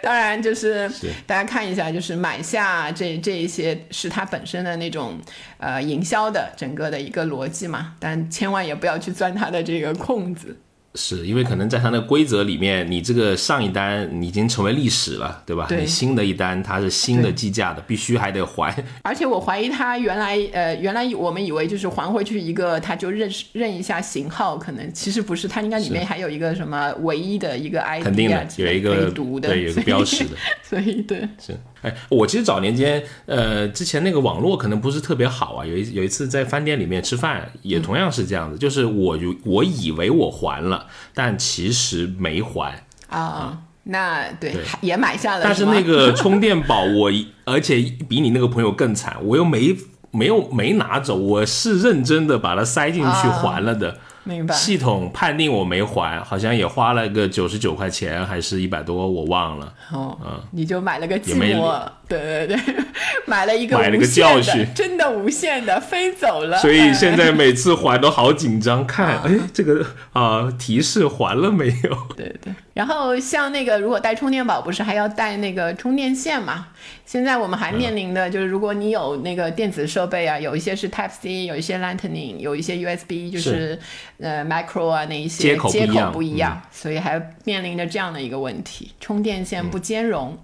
[0.00, 5.18] 当然，就是是大家看一下，就是买下这这一些是他本身的那种
[5.58, 10.56] 呃营销的整个的一个逻辑嘛，但千万也不要去钻他的这个空子。
[10.94, 15.66] 是因为可能在它的规则里面，你这个上一单已经成为历史了，对吧？
[15.68, 18.74] 对你新的一单它是新的计价的，必须还得还。
[19.02, 30.36] 而且我怀疑他原来呃，原来我们以为就是还回去一个，他就认识认一下型号，可能其实不是，它应该里面还有一个什么唯一的一个 ID 啊，肯定的，有一个对，有一个标识的。
[30.62, 35.66] 所以对，是，哎，我其实早年间，呃，之前那个网络可能不是特别好啊。
[35.66, 42.84] 有一有一次在饭店里面吃饭，也同样是这样子，就是我有我以为我还了，但其实没还。
[43.08, 49.76] 啊，那对也买下了，但是那个 充电宝我一，而且比你那个朋友更惨，我又没
[50.12, 53.98] 没有没拿走，我是认真的把它塞进去啊还了的。
[54.24, 54.54] 明白。
[54.54, 59.72] 系统判定我没还，好像也花了个九十九块钱，还是一百多，我忘了。
[59.92, 60.40] 哦，嗯。
[60.50, 61.82] 你就买了个寂寞，
[62.18, 62.74] 对对对，
[63.26, 64.66] 买了一个买了个教训。
[64.74, 71.96] 真的无限的飞走了，所以哎现在每次还都好紧张，看哎这个啊、提示还了没有？
[72.16, 76.68] 对对，然后像那个，如果带充电宝，不是还要带那个充电线嘛？
[77.04, 83.78] 现在我们还面临的就是，如果你有那个电子设备啊，有一些是 Type C，有一些 Lightning，有一些 USB，就是。
[84.20, 90.38] 呃 Micro 啊那一些接口不一样，所以还面临着这样的一个问题，充电线不兼容。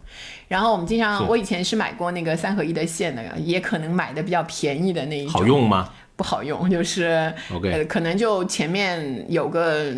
[0.49, 5.91] 然后我们经常，我以前是买过那个三合一的线的，也可能买的比较便宜的那一种，好用吗？
[6.17, 7.33] 不好用，就是。
[7.63, 9.95] 呃，可能就前面有个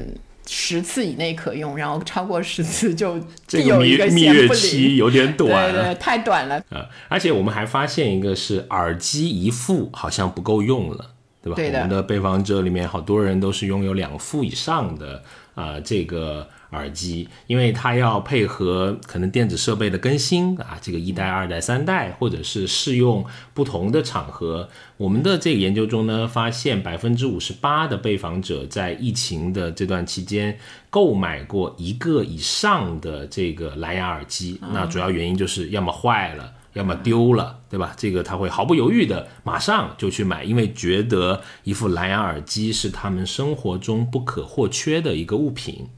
[0.47, 4.49] 十次以内可用，然后超过十次就这个蜜必有一个蜜月。
[4.49, 6.57] 期有点短了对对，太短了。
[6.71, 6.85] 啊！
[7.09, 11.55] 而且我们还发现一个是耳机一副好像不够用了，对吧？
[11.55, 15.23] 对的我们的被访者里面好多人都是拥有两副以上的
[15.55, 24.69] 啊、这个耳机，因为它要配合可能电子设备的更新啊，这个一代、二代、三代，或者是适用不同的场合。
[24.97, 30.59] 我们的这个研究中呢，发现百分之五十八的被访者在疫情的这段期间
[30.91, 36.53] 购买过一个以上的这个蓝牙耳机，那主要原因就是要么坏了。
[36.75, 37.93] 要么丢了，对吧？
[37.97, 45.89] 这个他会毫不犹豫的马上就去买，因为觉得一副蓝牙耳机是他们生活中不可或缺的一个物品。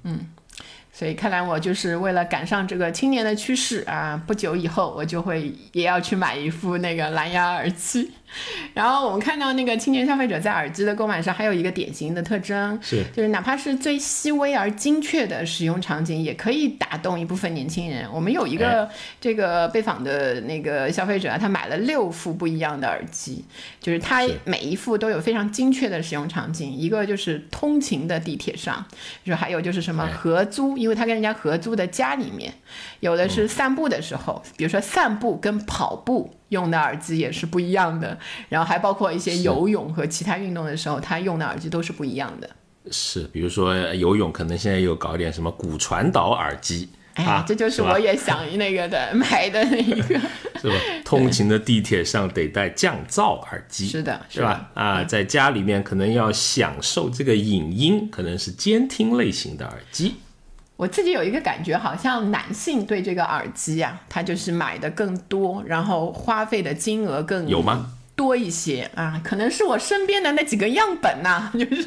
[0.92, 8.12] 所以看来我就是为了赶上这个青年的趋势啊，不久以后我就会也要去买一副那个蓝牙耳机。
[8.74, 18.06] 然后我们看到那个青年消费者在耳机的购买上还有一个典型的特征，是就是哪怕是最细微而精确的使用场景，也可以打动一部分年轻人。
[18.12, 18.88] 我们有一个
[19.20, 23.44] 这个被访的那个消费者啊，他买了六副不一样的耳机，
[23.80, 26.72] 就是他每一副都有非常精确的使用场景。
[26.72, 28.84] 一个就是通勤的地铁上，
[29.24, 32.52] 就还有就是什么哎合租，因为他跟人家合租的家里面，
[33.00, 36.34] 有的是散步的时候，比如说散步跟跑步。
[36.52, 38.16] 用的耳机也是不一样的，
[38.48, 42.48] 然后还包括一些游泳和其他运动的时候，他用的耳机都是不一样的。
[42.90, 50.20] 是，比如说游泳，可能现在又搞点什么骨传导耳机哎，啊，这就是我也想那个的 买的那一个。
[50.62, 50.74] 是吧？
[51.04, 54.70] 通勤的地铁上得戴降噪耳机，是的是吧？
[54.74, 60.14] 啊，在家里面可能要享受这个影音，可能是监听类型的耳机。
[60.76, 67.86] 我自己有一个感觉，好像男性对这个耳机啊，他就是买的更多，然后花费的金额更有吗？
[68.14, 71.84] 多一些啊，可能是我身边的那几个样本呐、 就是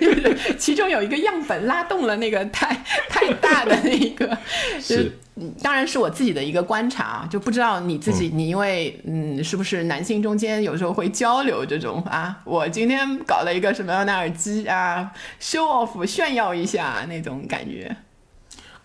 [0.00, 2.74] 就是其中有一个样本拉动了那个太
[3.08, 4.26] 太大的那个，
[4.80, 12.40] 就是嗯当然是我自己的一个观察啊，就不知道你自己，你因为嗯，是不是男性中间有时候会交流这种啊？
[12.44, 17.94] 我今天搞了一个什么样的耳机啊，show off 炫耀一下那种感觉。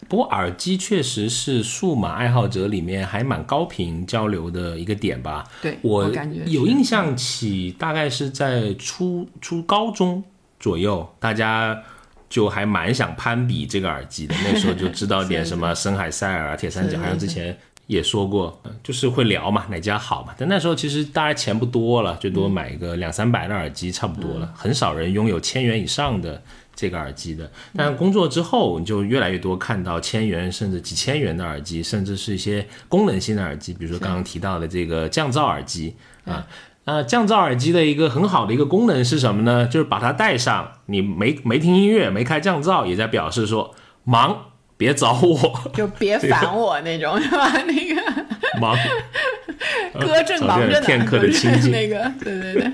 [0.09, 5.43] 不过耳机确实是数码爱好者里面还蛮高频交流的一个点吧。
[5.61, 10.23] 对我我感觉有印象起，大概是在初初高中
[10.59, 11.81] 左右，大家
[12.29, 14.35] 就还蛮想攀比这个耳机的。
[14.43, 20.33] 那时候就知道点什么 深海塞尔啊、铁三角，是好像之前也说过，嗯就是会聊嘛，哪家好嘛。
[20.37, 26.41] 但那时候其实大家钱不多了，最多买个两三百的耳机差不多了，很少人拥有千元以上的。
[26.75, 35.95] 这个耳机的，但工作之后，你就越来越多看到千元甚至几千元的耳机，甚至是一些功能性的耳机，比如说刚刚提到的这个降噪耳机
[36.25, 36.45] 啊。
[36.85, 39.65] 那降噪耳机的一个很好的一个功能是什么呢？
[39.67, 47.49] 就是把它戴上，你没没听音乐，没开降噪，也在表示说忙，别找我，就别烦我那种， 是吧？
[47.65, 48.01] 那个
[48.59, 48.77] 忙。
[49.93, 52.71] 歌正忙着呢，呃片刻的就是清静那个，对对对，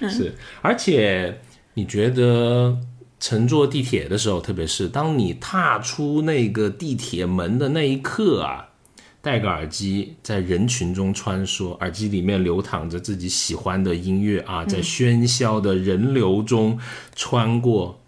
[0.00, 1.40] 嗯是，而且
[1.74, 2.76] 你觉得
[3.18, 8.68] 乘坐地铁的时候，特别是当你踏出那个地铁门的那一刻啊，
[9.22, 16.78] 戴个耳机在人群中穿梭，耳机里面流淌着自己喜欢的音乐啊，在喧嚣的人流中
[17.14, 18.00] 穿过。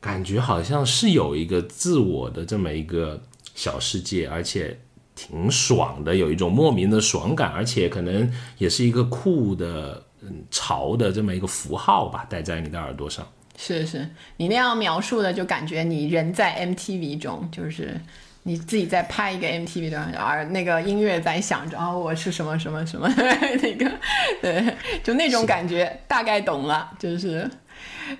[0.00, 3.22] 感觉好像是有一个自我的这么一个
[3.54, 4.80] 小世界，而且
[5.14, 8.28] 挺爽的，有一种莫名的爽感，而且可能
[8.58, 13.24] 也是一个酷的、嗯潮的这么一个符号吧，戴在你的耳朵上。
[13.64, 14.08] 是是，
[14.38, 17.94] 你那样描述的，就感觉你人在 MTV 中，就是
[18.42, 23.08] 你自己在拍一个 MTV 的，而那个音乐在响着，哦，我是什么什么什么
[23.62, 23.88] 那个，
[24.42, 27.48] 对，就那种感觉，大概懂了，就是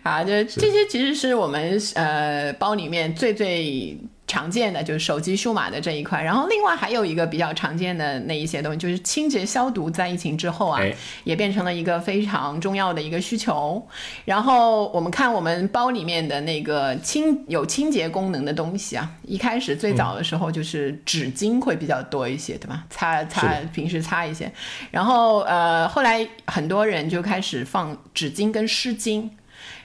[0.05, 3.99] 啊，就这些其实是我们呃包里面最最。
[4.33, 10.81] 常见的就是手机数码的这一块，然后另外还有一个比较常见的那一些东西，就是清洁消毒，在疫情之后啊，
[11.25, 13.87] 也变成了一个非常重要的一个需求。
[14.25, 22.85] 然后我们看我们包里面的那个清有清洁功能的东西啊，一开始最早的时候就是纸巾会比较多一些，对吧？
[22.89, 24.51] 擦擦平时擦一些，
[24.91, 29.29] 然后呃后来很多人就开始放纸巾跟湿巾。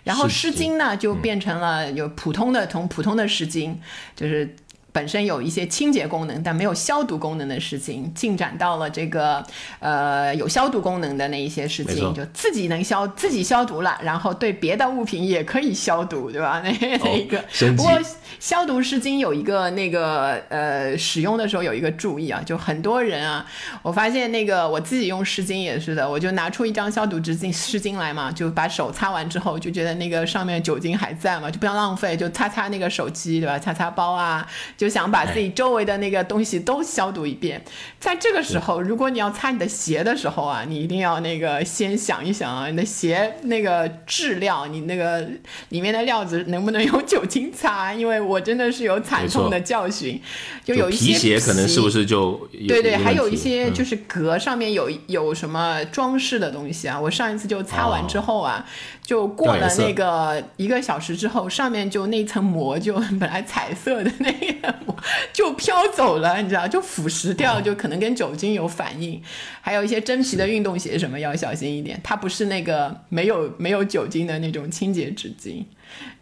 [0.07, 3.79] 然后诗经呢，就变成了有普通的，从普通的诗经，
[4.15, 4.55] 就是。
[4.97, 9.45] 本身有一些清洁功能，但没有消毒功能的事情，进展到了这个
[9.77, 16.63] 呃有消毒功能的那一些事情，就自己能消自己消毒了，然后对别的物品也可以消毒，对吧？
[16.63, 17.43] 那那个
[17.75, 17.91] 不过
[18.39, 23.45] 消毒湿巾有一个那个呃使用的时候有一个注意啊，就很多人啊，
[23.83, 33.59] 我发现那个我自己用湿巾也是的，我就拿出一张消毒纸巾湿巾来嘛，就把手擦完之后，就觉得那个上面酒精还在嘛，就不要浪费，就擦擦那个手机，对吧？
[33.59, 34.43] 擦擦包啊，
[34.75, 34.86] 就。
[34.87, 37.61] 就想把自己周围的那个东西都消毒一遍，
[37.99, 45.27] 在这个时候，如果你要擦你的鞋的时候啊，你一定要那个先想一想啊，你的鞋那个质料，你那个
[45.69, 47.93] 里面的料子能不能用酒精擦？
[47.93, 50.21] 因为我真的是有惨痛的教训，
[50.63, 58.65] 就有一些皮鞋可能是不是就对对，还有一些就是革上面有有什么装饰的东西啊，我上一次就擦完之后啊。
[59.03, 64.76] 就过了那个一个小时之后，上面就那层膜就 本来彩色的那个膜
[65.33, 69.21] 就飘走了，你知道，就腐蚀掉，就可能跟酒精有反应。
[69.61, 75.63] 还有一些真皮的运动鞋什么要小心一点，它不是那个没有没有酒精的那种清洁纸巾，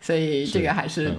[0.02, 1.14] 所以这个还是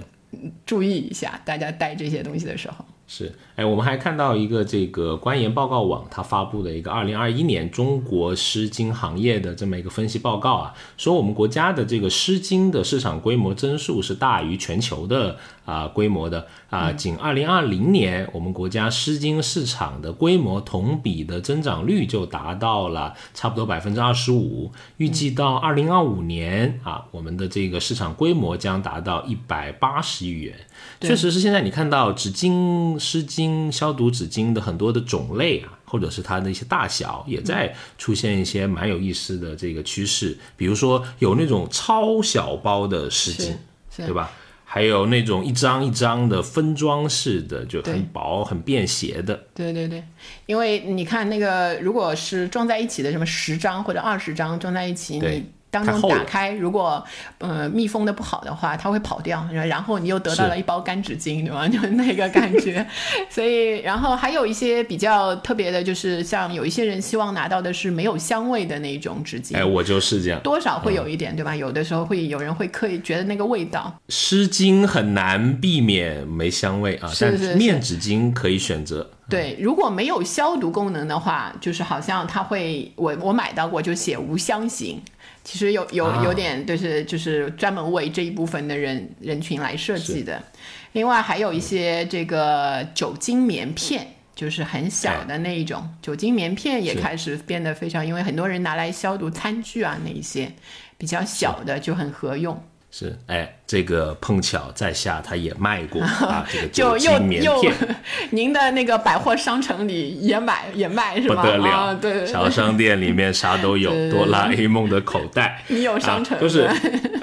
[0.65, 2.85] 注意一下，大家带这些东西的时候。
[3.09, 30.53] 是，哎，我们还看到一个这个官研报告网，它发布的一个二零二一年中国诗经行业的这么一个分析报告啊，说我们国家的这个诗经的市场规模增速是大于全球的啊规模的啊，仅二零二零年我们国家诗经市场的规模同比的增长率就达到了差不多百分之二十五，预计到二零二五年啊，我们的这个市场规模将达到一百八十亿元。
[30.99, 40.37] 确实是，现在你看到纸巾、湿巾、消毒纸巾的很多的种类啊，或者是它的一些大小，也在出现一些蛮有意思的这个趋势。
[40.55, 43.53] 比如说有那种超小包的湿巾，
[43.95, 44.31] 对吧？
[44.63, 49.47] 还有那种一张一张的分装式的，就很薄、很便携的。
[49.53, 50.03] 对对对，
[50.45, 55.45] 因为你看那个，如果是装在一起的，什么十张或者二十张装在一起，你。
[55.85, 57.03] 当中打开，如果
[57.39, 61.67] 呃密封的不好的话，它会跑掉，然后你又得到了一包干纸巾，对吧？
[61.69, 62.85] 就那个感觉。
[63.29, 69.55] 所以，然后还有一些比较特别的，就是像有一些人希望拿到的是没有香味的那种纸巾。
[69.55, 71.55] 哎，我就是这样，多少会有一点，对吧？
[71.55, 73.93] 有的时候会有人会刻意觉得那个味道。
[74.09, 79.09] 湿巾很难避免没香味啊，但是面纸巾可以选择。
[79.29, 85.01] 对，如果没有消毒功能的话，就是好像它会，我我买到过就写无香型。
[85.47, 90.43] 其实有有有点就是就是专门为这一部分的人人群来设计的，
[90.91, 100.51] 另外还有一些这个酒精棉片，就是很小的那一种酒精棉片也开始变得非常，因为很多人拿来消毒餐具啊那一些
[100.97, 102.61] 比较小的就很合用。
[102.99, 107.71] 是，哎，这个碰巧在下他也卖过 啊，这个酒精棉片，
[108.31, 111.43] 您的那个百货商城里也买也卖是吗？
[111.43, 116.67] 不得了，对，小商店里面啥都有，哆啦 A 梦的口袋， 你有商城，就是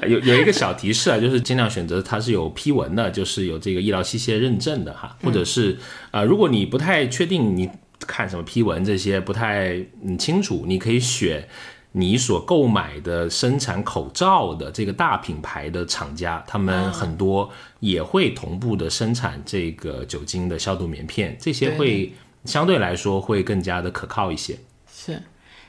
[0.07, 5.77] 有有一个小提示啊，就是尽量选择它是有批文的，就是有这个医疗器械认证的哈，或者是
[6.13, 7.69] 啊，如果你不太确定你
[8.07, 11.45] 看什么批文这些不太嗯清楚，你可以选。
[11.97, 22.13] 你所购买的生产口罩的这个大品牌的厂家，他们很多也会同步的生产这个酒精的消毒棉片，这些会
[22.45, 24.59] 相对来说会更加的可靠一些。
[24.93, 25.23] 是，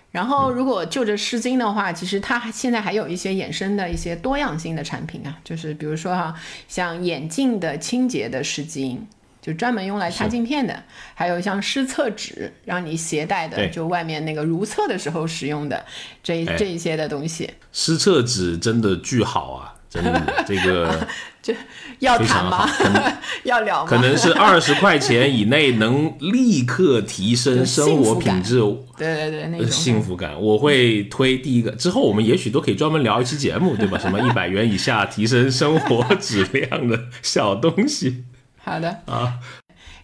[0.09, 6.33] 然后如果就着湿巾的话，其实它现在还有一些衍生的一些多样性的产品啊，就是比如说哈，
[6.67, 8.97] 像眼镜的清洁的湿巾。
[9.45, 10.75] 就专门用来擦镜片的，
[11.13, 15.85] 还有像湿厕纸，让你携带的，就外面那个如厕的时候使用的，
[16.23, 17.47] 这这一些的东西。
[17.71, 19.75] 湿厕纸真的巨好啊！
[19.87, 21.07] 真的这个
[21.99, 22.67] 要谈吗？
[23.45, 23.87] 要聊吗？
[23.87, 28.59] 可能是二十块钱以内能立刻提升生活品质。
[28.97, 31.69] 对对对，那呃种幸福感，我会推第一个。
[31.73, 33.99] 之后我们也许都可以专门聊一期节目，对吧？
[33.99, 38.23] 什么一百元以下提升生活质量的小东西
[38.65, 38.89] 好的。
[39.05, 39.39] 啊，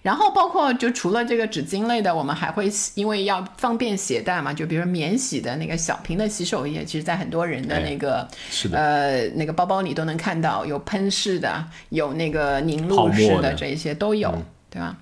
[0.02, 14.32] 然后包括就除了这个纸巾类的，我们还会因为要方便携带嘛，就比如说免洗的那个小瓶的洗手液，其实在很多人的那个、是的，呃那个包包里都能看到，有喷式的，有那个凝露式的的，这一些都有，
[14.70, 14.96] 对吧？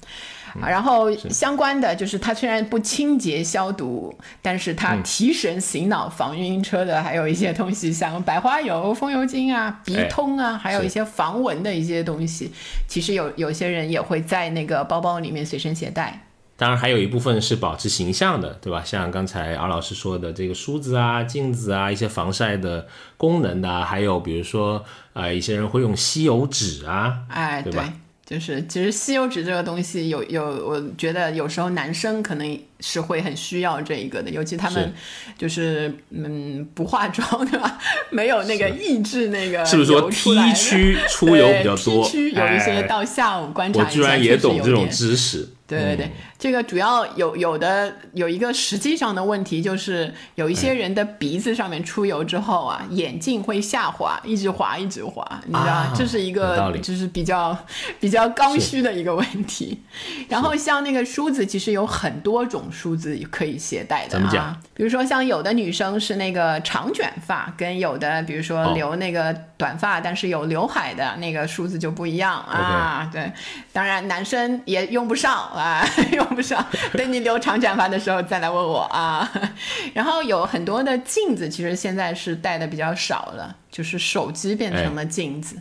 [0.61, 12.51] 啊，然后相关的就是它虽然不清洁消毒，但是它提神醒脑、防晕车的还有一些东西，像白花油、风油精啊、鼻通啊，还有一些防蚊的一些东西，
[12.87, 16.25] 其实有有些人也会在那个包包里面随身携带。
[16.57, 18.83] 当然还有一部分是保持形象的，对吧？
[18.83, 22.85] 像刚才敖老师说的这个梳子啊、镜子啊，一些防晒的
[23.15, 24.83] 功能的啊，还有比如说
[25.13, 27.93] 呃，一些人会用吸油纸啊，哎，对吧
[28.30, 34.93] 就是其实吸油纸这个东西有有，我觉得有时候男生可能是会很需要这一个的，尤其他们
[35.36, 37.80] 就是嗯不化妆对吧？
[38.11, 45.49] 没有那个抑制那个是不是说油 T 区出油比较多？T 区有一些哎到下午观察一下，我居然也懂这种确实有点知识。
[45.78, 57.55] 对对对，这个主要有有的有一个实际上的问题，就是有一些人的鼻子上面出油之后啊，眼镜会下滑，一直滑一直滑，你知道，啊这是一个就是比较
[57.99, 59.80] 比较刚需的一个问题。
[60.28, 64.45] 然后像那个梳子，其实有很多种梳子可以携带的怎么讲？
[64.45, 68.74] 啊，比如说像有的女生是那个长卷发，跟有的比如说哦。
[68.80, 73.09] 留那个短发，但是有刘海的那个梳子就不一样啊。
[73.11, 73.30] 对，
[73.74, 76.66] 当然男生也用不上啊， 用不上。
[76.93, 79.30] 等你留长卷发的时候再来问我啊。
[79.93, 85.57] 然后有很多的镜子，其实现在是戴的比较少了，就是手机变成了镜子。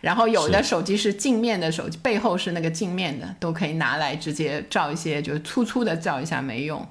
[0.00, 6.86] 然后有的手机是镜面的手机，背后是那个镜面的，都可以拿来直接照一些，就是粗粗的照一下没用。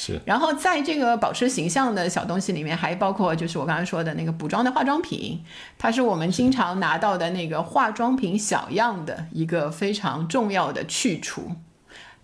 [0.00, 5.42] 是然后在这个保持形象的小东西里面，还包括就是我刚才说的那个补妆的化妆品，
[5.76, 11.50] 它是我们经常拿到的那个化妆品小样的一个非常重要的去除。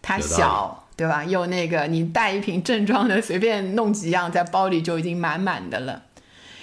[0.07, 1.25] 它小，对吧？
[1.25, 6.03] 又那个你带一瓶正装的，随便弄几样在包里就已经满满的了。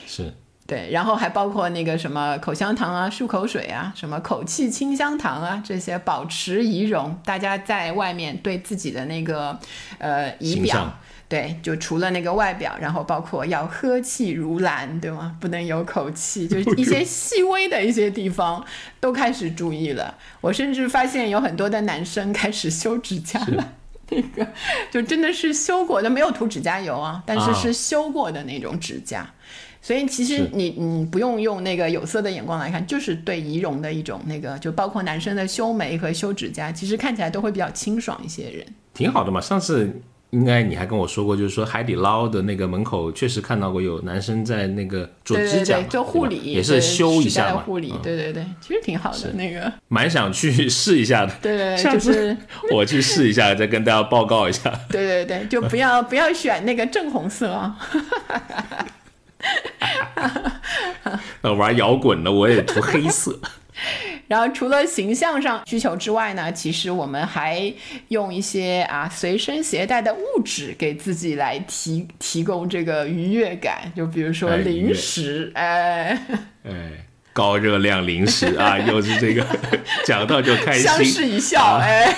[0.06, 0.32] 是，
[0.68, 7.20] 对，然后还包括那个什么口香糖啊、漱口水啊、什么口气清香糖啊，这些保持仪容。
[7.26, 9.58] 大家在外面对自己的那个
[9.98, 10.94] 呃仪表
[11.32, 15.34] 对，就除了那个外表，然后包括要呵气如兰，对吗？
[15.40, 18.62] 不能有口气，就是一些细微的一些地方
[19.00, 20.14] 都开始注意了。
[20.42, 23.76] 我甚至发现有很多的男生开始修指甲了。
[24.12, 24.46] 那个
[24.92, 29.26] 就真的是修过的，没有涂指甲油啊，但是啊是修过的那种指甲。
[29.82, 38.66] 所以其实你你不用用那个有色的眼光来看，就是对仪容的一种那个，就包括男生的修眉和修指甲，其实看起来都会比较清爽一些人。
[38.94, 39.40] 挺好的嘛。
[39.40, 39.90] 上次
[40.32, 49.72] 应该你还跟我说过，就是说海底捞的那个门口确实看到过有男生在那个做指甲做护理也是修一下嘛，护理，嗯对对对，其实挺好的那个。
[49.88, 51.34] 蛮想去试一下的。
[51.42, 52.36] 对对对，就是
[52.72, 54.72] 我去试一下，再跟大家报告一下。
[54.90, 57.78] 对对对，就不要不要选那个正红色啊。
[61.42, 63.40] 呃，玩摇滚的我也涂黑色。
[64.28, 67.74] 然后除了形象上需求之外呢，其实我们还
[68.10, 76.18] 用一些啊随身携带的物质给自己来提提供这个愉悦感，就比如说零食，哎，
[76.64, 76.72] 哎，
[77.34, 79.46] 高热量零食啊，又是这个，
[80.06, 81.26] 讲到就开心相视。
[81.26, 82.16] 一笑，哎。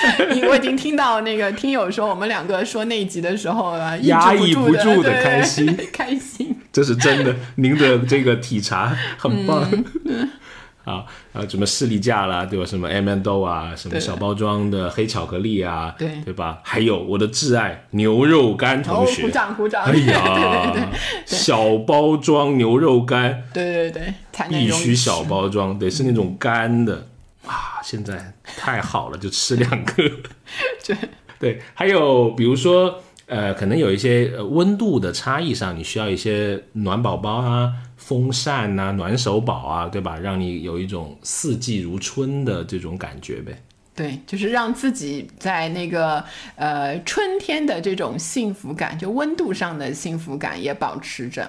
[0.32, 6.49] 你我已经听到那个听友说，我们两个说那一集的时候啊，压抑不住的开心开心。
[6.80, 9.68] 这是真的，您的这个体察很棒。
[10.06, 10.30] 嗯
[10.82, 12.64] 好，啊，什么士力架啦，对吧？
[12.64, 16.22] 什么 M and O 啊，什么小包装的黑巧克力啊，对。
[16.24, 16.60] 对吧？
[16.64, 19.84] 还有我的挚爱牛肉干同哦，学，鼓掌鼓掌！
[19.84, 20.88] 哎呀， 对对
[21.26, 23.42] 小包装牛肉干。
[23.52, 24.14] 对对对
[24.48, 27.08] 必须小包装，对，是那种干的。
[27.46, 29.94] 啊，现在太好了，就吃两个。
[30.86, 30.96] 对。
[31.38, 40.18] 对，还有比如说，呃，可能有一些温度的差异上，你需要一些暖宝宝啊、风扇呐、暖手宝啊，对吧？
[40.18, 43.62] 让你有一种四季如春的这种感觉呗。
[43.94, 46.24] 对，就是让自己在那个
[46.56, 51.48] 呃春天的这种幸福感，就温度上的幸福感也保持着。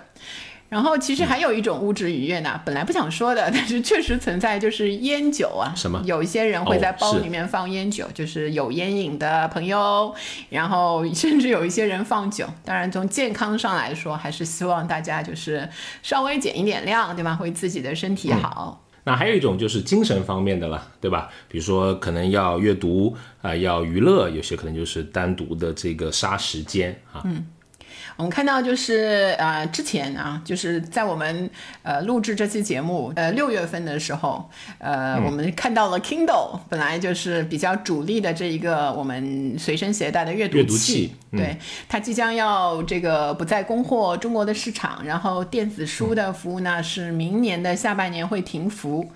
[0.71, 5.73] 然后其实还有一种物质愉悦呢，本来不想说的， 但是确实存在，就是烟酒啊。
[5.75, 10.15] 什么有一些人会在包里面放烟酒，就是有烟瘾的朋友，
[10.49, 12.47] 然后甚至有一些人放酒。
[12.63, 15.67] 当然，从健康上来说，还是希望大家就是
[16.01, 17.37] 稍微减一点量，对吧？
[17.41, 18.85] 为自己的身体好。
[19.03, 21.29] 那还有一种就是精神方面的了，对吧？
[21.49, 27.21] 比如说可能要阅读啊、要娱乐，有些可能就是单独的这个杀时间啊。
[28.17, 31.49] 我们看到就是呃，之前啊，就是在我们
[31.83, 41.57] 呃录制这期节目呃六月份的时候，呃，嗯我们看到了 Kindle，本来就是比较主力的这一个我们随身携带的阅读阅读器嗯对，
[41.87, 49.09] 它即将要这个不再供货中国的市场，然后电子书的服务呢是明年的下半年会停服。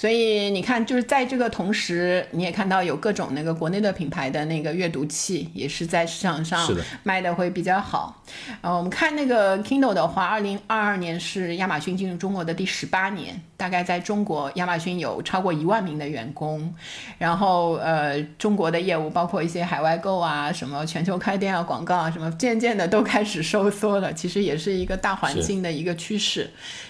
[0.00, 6.72] 所以你看，就是在这个同时，你也看到有各种那个国内的品牌的那个阅读器，也是在市场上
[7.02, 8.22] 卖的会比较好。
[8.60, 16.72] 呃，我们看那个 Kindle 的话，二零二二年是亚马逊进入中国的第十八年，大概在中国，亚马逊有超过一万名的员工，
[17.18, 26.48] 然后呃，中国的业务包括一些海外购啊，什么全球开店啊、广告啊，什么渐渐的都开始收缩了，其实也是一个大环境的一个趋势。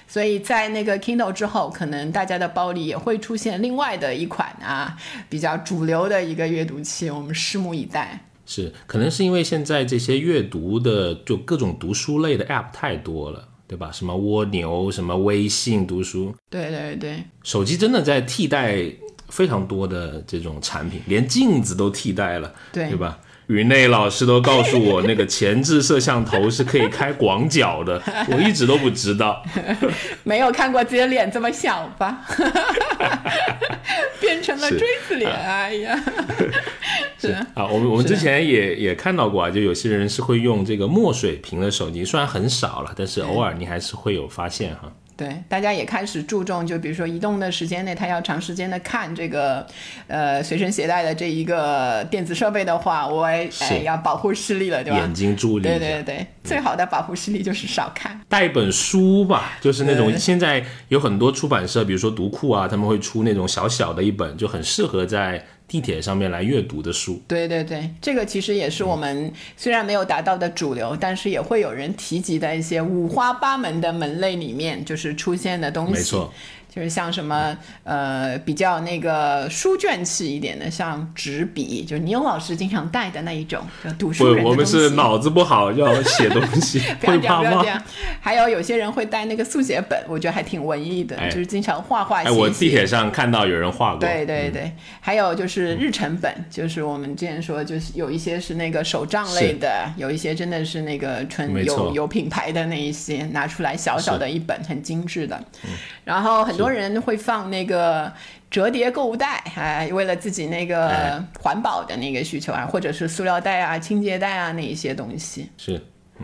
[0.08, 4.96] 所以在那个 Kindle 之后，可能大家的包里也会出现另外的一款啊
[5.28, 8.24] 比较主流的一个阅读器，我们拭目以待。
[8.46, 13.90] 是，可能是因为现在这些阅读的就各种读书类的 App 太多了，对吧？
[13.92, 18.82] 什么蜗牛，什么微信读书，对对对，手机真的在替代
[19.28, 23.18] 非常多的这种产品，连镜子都替代了，对对吧？
[23.48, 29.42] 云内老师都告诉我，那个前置摄像头是可以开广角的， 我一直都不知道。
[30.22, 32.24] 没有看过自己的脸这么小吧？
[34.20, 35.98] 变成了锥子脸，哎呀，
[37.18, 44.92] 是啊，我们我们之前也也看到过啊，就有些人是会用这个墨水屏的手机，虽然很少了，但是偶尔你还是会有发现哈。
[45.18, 49.66] 对，大家也开始注重，就比如说移动的时间内，他要长时间的看这个，
[50.06, 55.12] 呃，随身携带的这一个电子设备的话，我哎是要保护视力了，对吧眼？
[55.12, 58.20] 睛助力一对，对对，最好的保护视力就是少看。
[58.28, 67.20] 带一本书吧，就是那种现在有很多出版社，比如说读库啊，他们会出那种小小的一本，就很适合在地铁上面来阅读的书。
[67.28, 75.92] 对对对，这个其实也是我们虽然没有达到的主流，但是也会有人提及的一些五花八门的门类里面，就是出现的东西。
[75.92, 76.32] 没错，
[76.72, 84.68] 就是像什么呃比较那个书卷气一点的，像纸笔，就倪勇老师经常带的那一种，就读书人，的我们。
[84.68, 87.68] 是脑子不好要写东西， 不要这样，不要这？
[87.68, 87.82] 样。
[88.20, 91.30] 还有有些人会带那个速写本，我觉得还挺文艺的，哎。
[91.30, 105.42] 就是经常画画写哎，我地铁上看到有人画过，对对对，还有就是日程本，就是我们之前说，就是有一些是那个手账类的，有一些真的是那个纯有有品牌的那一些，拿出来小小的一本，很精致的。
[106.04, 108.12] 然后很多人会放那个
[108.50, 115.48] 折叠购物袋，哎，为了自己那个哎环保的那个需求啊，或者是塑料袋啊、清洁袋啊那一些东西。
[115.56, 115.80] 是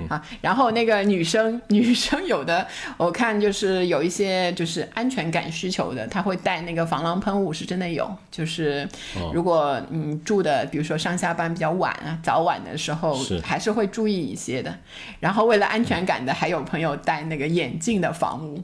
[0.09, 2.67] 啊，然后那个女生， 女生有的
[2.97, 8.13] 我看就是有一些就是安全感需求的，她会带那个防狼喷雾，是真的有。
[8.29, 14.77] 就是哦如果嗯住的，比如说上下班比较晚啊，早晚的时候还是会注意一些的。
[15.21, 18.61] 然后为了安全感的，还有朋友带那个眼镜的防雾，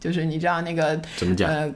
[0.00, 1.70] 就是你知道那个怎么讲呃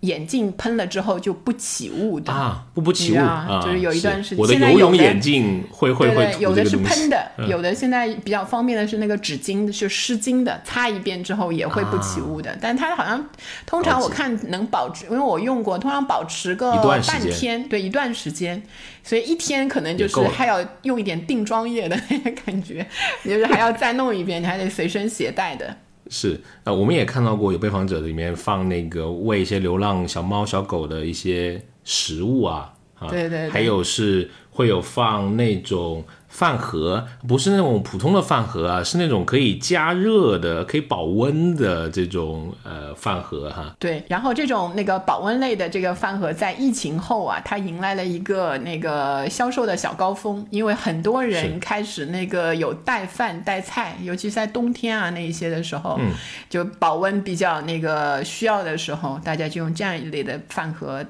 [0.00, 2.30] 眼镜喷了之后就不起雾的。
[2.30, 2.66] 啊？
[2.74, 12.54] 不不起雾啊，就是有一段时间我的游泳眼镜会会会有的是喷的，嗯有的现在比较方便的是那个纸巾，就湿巾的，擦一遍之后也会不起雾的。
[12.60, 13.26] 但它好像
[13.64, 18.62] 通常我看能保持，因为我用过，通常保持个半天，对，一段时间。
[19.02, 22.86] 所以一天可能就是还要用一点定妆液的那个感觉，
[23.24, 25.76] 就是还要再弄一遍，你还得随身携带的。
[26.10, 33.48] 是，呃，我们也看到过有被访者里面放那个喂一些流浪小猫小狗的一些食物啊，啊，对对对。
[33.48, 36.04] 还有是会有放那种
[36.34, 43.72] 饭盒，不是那种普通的饭盒啊，是那种可以加热的、可以保温的这种呃饭盒哈。
[43.78, 56.10] 对，然后这种那个保温类的这个饭盒，在疫情后啊，它迎来了一个那个销售的小高峰，因为很多人开始那个有带饭带菜，尤其是在冬天啊那一些的时候，嗯
[56.50, 61.06] 就保温比较那个需要的时候，大家就用这样一类的饭盒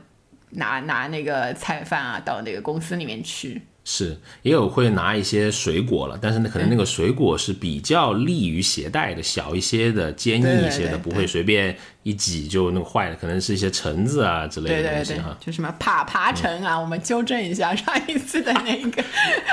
[0.50, 3.62] 拿拿那个菜饭啊到那个公司里面去。
[3.86, 13.16] 是，也有会拿一些水果了，但是呢，可能那个水果是比较利于携带的，小一些的、坚硬一些的，不会随便一挤就那个坏了。
[13.20, 15.36] 可能是一些橙子啊之类的东西哈。
[15.38, 19.04] 就什么爬爬橙啊，我们纠正一下上一次的那个，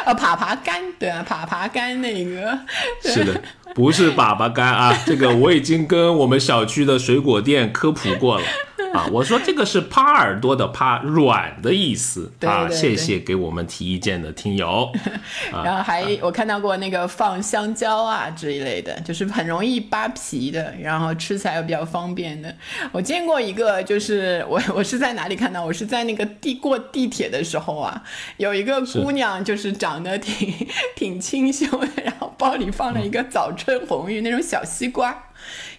[0.05, 2.57] 呃，爬爬柑，对啊，爬爬柑那个。
[3.03, 3.41] 是的，
[3.75, 8.45] 不是粑粑柑啊，这个我已经跟我们小区的水果店科普过了。
[8.93, 12.67] 啊， 我说这个是趴耳朵的趴，软的意思啊。
[12.69, 14.91] 谢谢给我们提意见的听友。
[15.51, 22.53] 然后还我看到过那个放香蕉啊这一类的，就是很容易扒皮的，然后吃起来又比较方便的。
[22.91, 25.63] 我见过一个，就是我 我是在哪里看到？
[25.63, 28.03] 我是在那个地过地铁的时候啊，
[28.37, 35.30] 有一个姑娘就是长得挺挺清秀的，然后包里放了一个早春红玉那种小西瓜，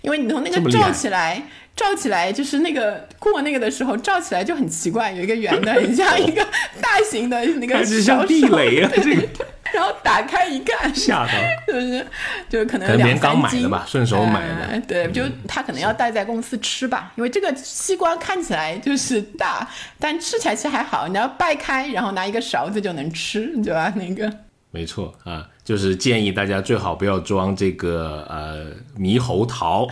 [0.02, 1.42] 因为你从那个照起来。
[1.74, 6.46] 照起来就是那个过那个的时候，照起来就很奇怪，有一个圆的，很像一个
[6.82, 9.26] 大型的那个小地雷啊，这个。
[9.72, 11.32] 然后打开一看，吓到，
[11.66, 12.06] 就是
[12.50, 14.80] 就可能可能别人刚买的吧，顺手买的。
[14.86, 19.66] 对，就他可能要带在公司吃吧，因为这个西瓜看起来就是大，
[19.98, 23.90] 但吃起来其实还好，你要掰开，然后拿一个勺子就能吃，对吧？
[23.96, 24.30] 那个。
[24.70, 28.66] 没错啊，就是建议大家最好不要装这个呃
[28.98, 29.86] 猕猴桃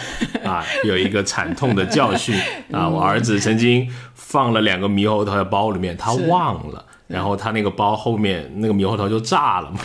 [0.45, 2.35] 啊， 有一个惨痛的教训
[2.73, 2.89] 啊。
[2.89, 9.79] 我儿子曾经放了两个猕猴桃在包里面，他忘了，然后他那个包后面那个猕猴桃就炸了嘛，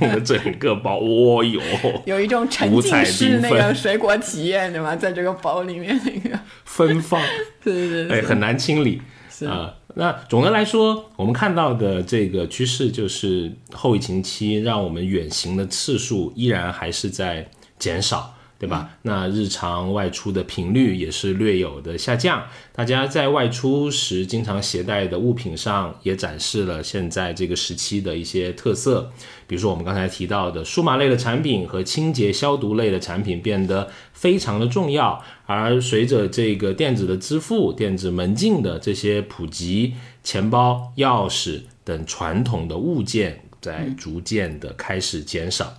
[0.00, 1.60] 弄 得整个包，哦哟，
[2.06, 4.96] 有一种沉浸式那个水果体验对吗？
[4.96, 7.20] 在这个包里面那个 芬芳，
[7.62, 9.02] 对对对，哎，很难清理
[9.46, 9.74] 啊。
[9.94, 18.34] 那总的来说，我们看到的这个趋势就是后疫情期，让我们远行的次数依然还是在减少。
[18.58, 18.90] 对吧？
[19.02, 22.44] 那日常外出的频率也是略有的下降。
[22.72, 29.12] 大家在外出时经常携带的物品上，也展示了现在这个时期的一些特色。
[29.46, 35.22] 比如说我们刚才提到的数码类的产品和清洁消毒类的产品变得非常的重要。
[35.46, 39.94] 而随着这个电子的支付、电子门禁的这些普及，
[40.24, 45.72] 钱包、钥匙等传统的物件在逐渐的开始减少。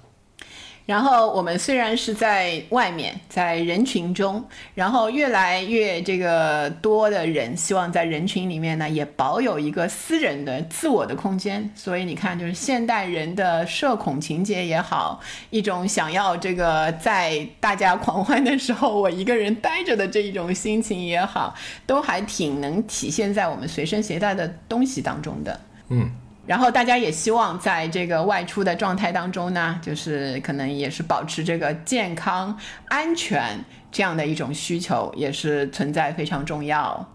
[0.90, 11.70] 然后我们虽然是在外面，在人群中，然后越来越这个多的人希望在人群里面呢，也保有一个私人的、自我的空间。
[11.76, 15.20] 所以你看，就是现代人的社恐情节也好，
[15.52, 21.54] 一种想要这个在大家狂欢的时候我一个人待着的这一种心情也好，
[21.86, 25.60] 都还挺能体现在我们随身携带的东西当中的。
[25.90, 26.10] 嗯。
[26.50, 37.08] 然后大家也希望在这个外出的状态当中呢，就是可能也是保持这个健康、安全这样的一种需求，也是存在非常重要。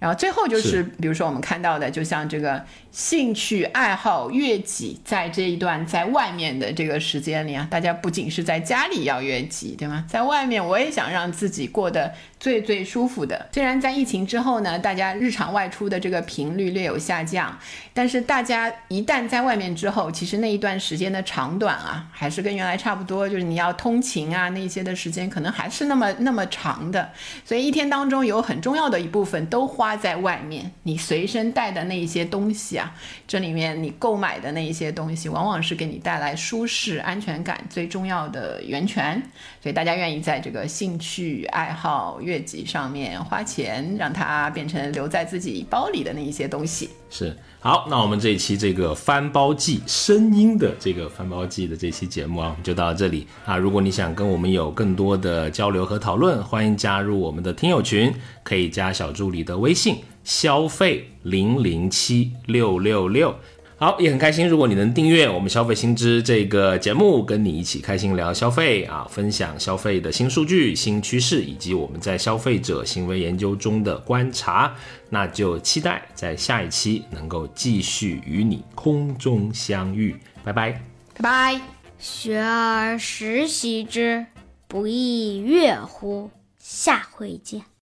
[0.00, 10.06] 然后最后就是，比如说我们看到的，就像这个兴趣爱好悦己，在这一段在外面的这个时间里啊，大家不仅是在家里要悦己，对吗？
[10.08, 13.46] 在外面我也想让自己过得最最舒服的。
[13.52, 17.58] 虽然在疫情之后呢，大家日常外出的这个频率略有下降，
[17.92, 27.10] 但是大家一旦在外面之后，其实那一段时间的长短啊，还是跟原来差不多，就是你要通勤啊那些的时间，可能还是那么那么长的。
[27.44, 29.89] 所以一天当中有很重要的一部分都花。
[29.96, 32.94] 在外面，你随身带的那一些东西啊，
[33.26, 39.22] 这里面你购买的那一些东西，往往是给你带来舒适、安全感最重要的源泉。
[39.62, 46.88] 所以大家愿意在这个兴趣爱好、悦己上面花钱，让它变成留在自己包里的那一些东西。
[47.10, 47.36] 是。
[47.62, 53.54] 好，那我们这一期这个翻包记声音的这个翻包记的这期节目啊，就到这里啊。
[53.54, 58.10] 如果你想跟我们有更多的交流和讨论，欢迎加入我们的听友群，
[58.42, 63.34] 可以加小助理的微信：消费零零七六六六。
[63.80, 64.46] 好，也很开心。
[64.46, 74.74] 如果你能订阅我们消费新知这个节目，跟你一起开心聊消费啊，分享消费的新数据、新趋势，以及我们在消费者行为研究中的观察，
[75.08, 80.14] 那就期待在下一期能够继续与你空中相遇。
[80.44, 80.72] 拜拜，
[81.14, 81.60] 拜拜。
[81.98, 84.26] 学而时习之，
[84.68, 86.28] 不亦乐乎？
[86.58, 87.70] 下回见。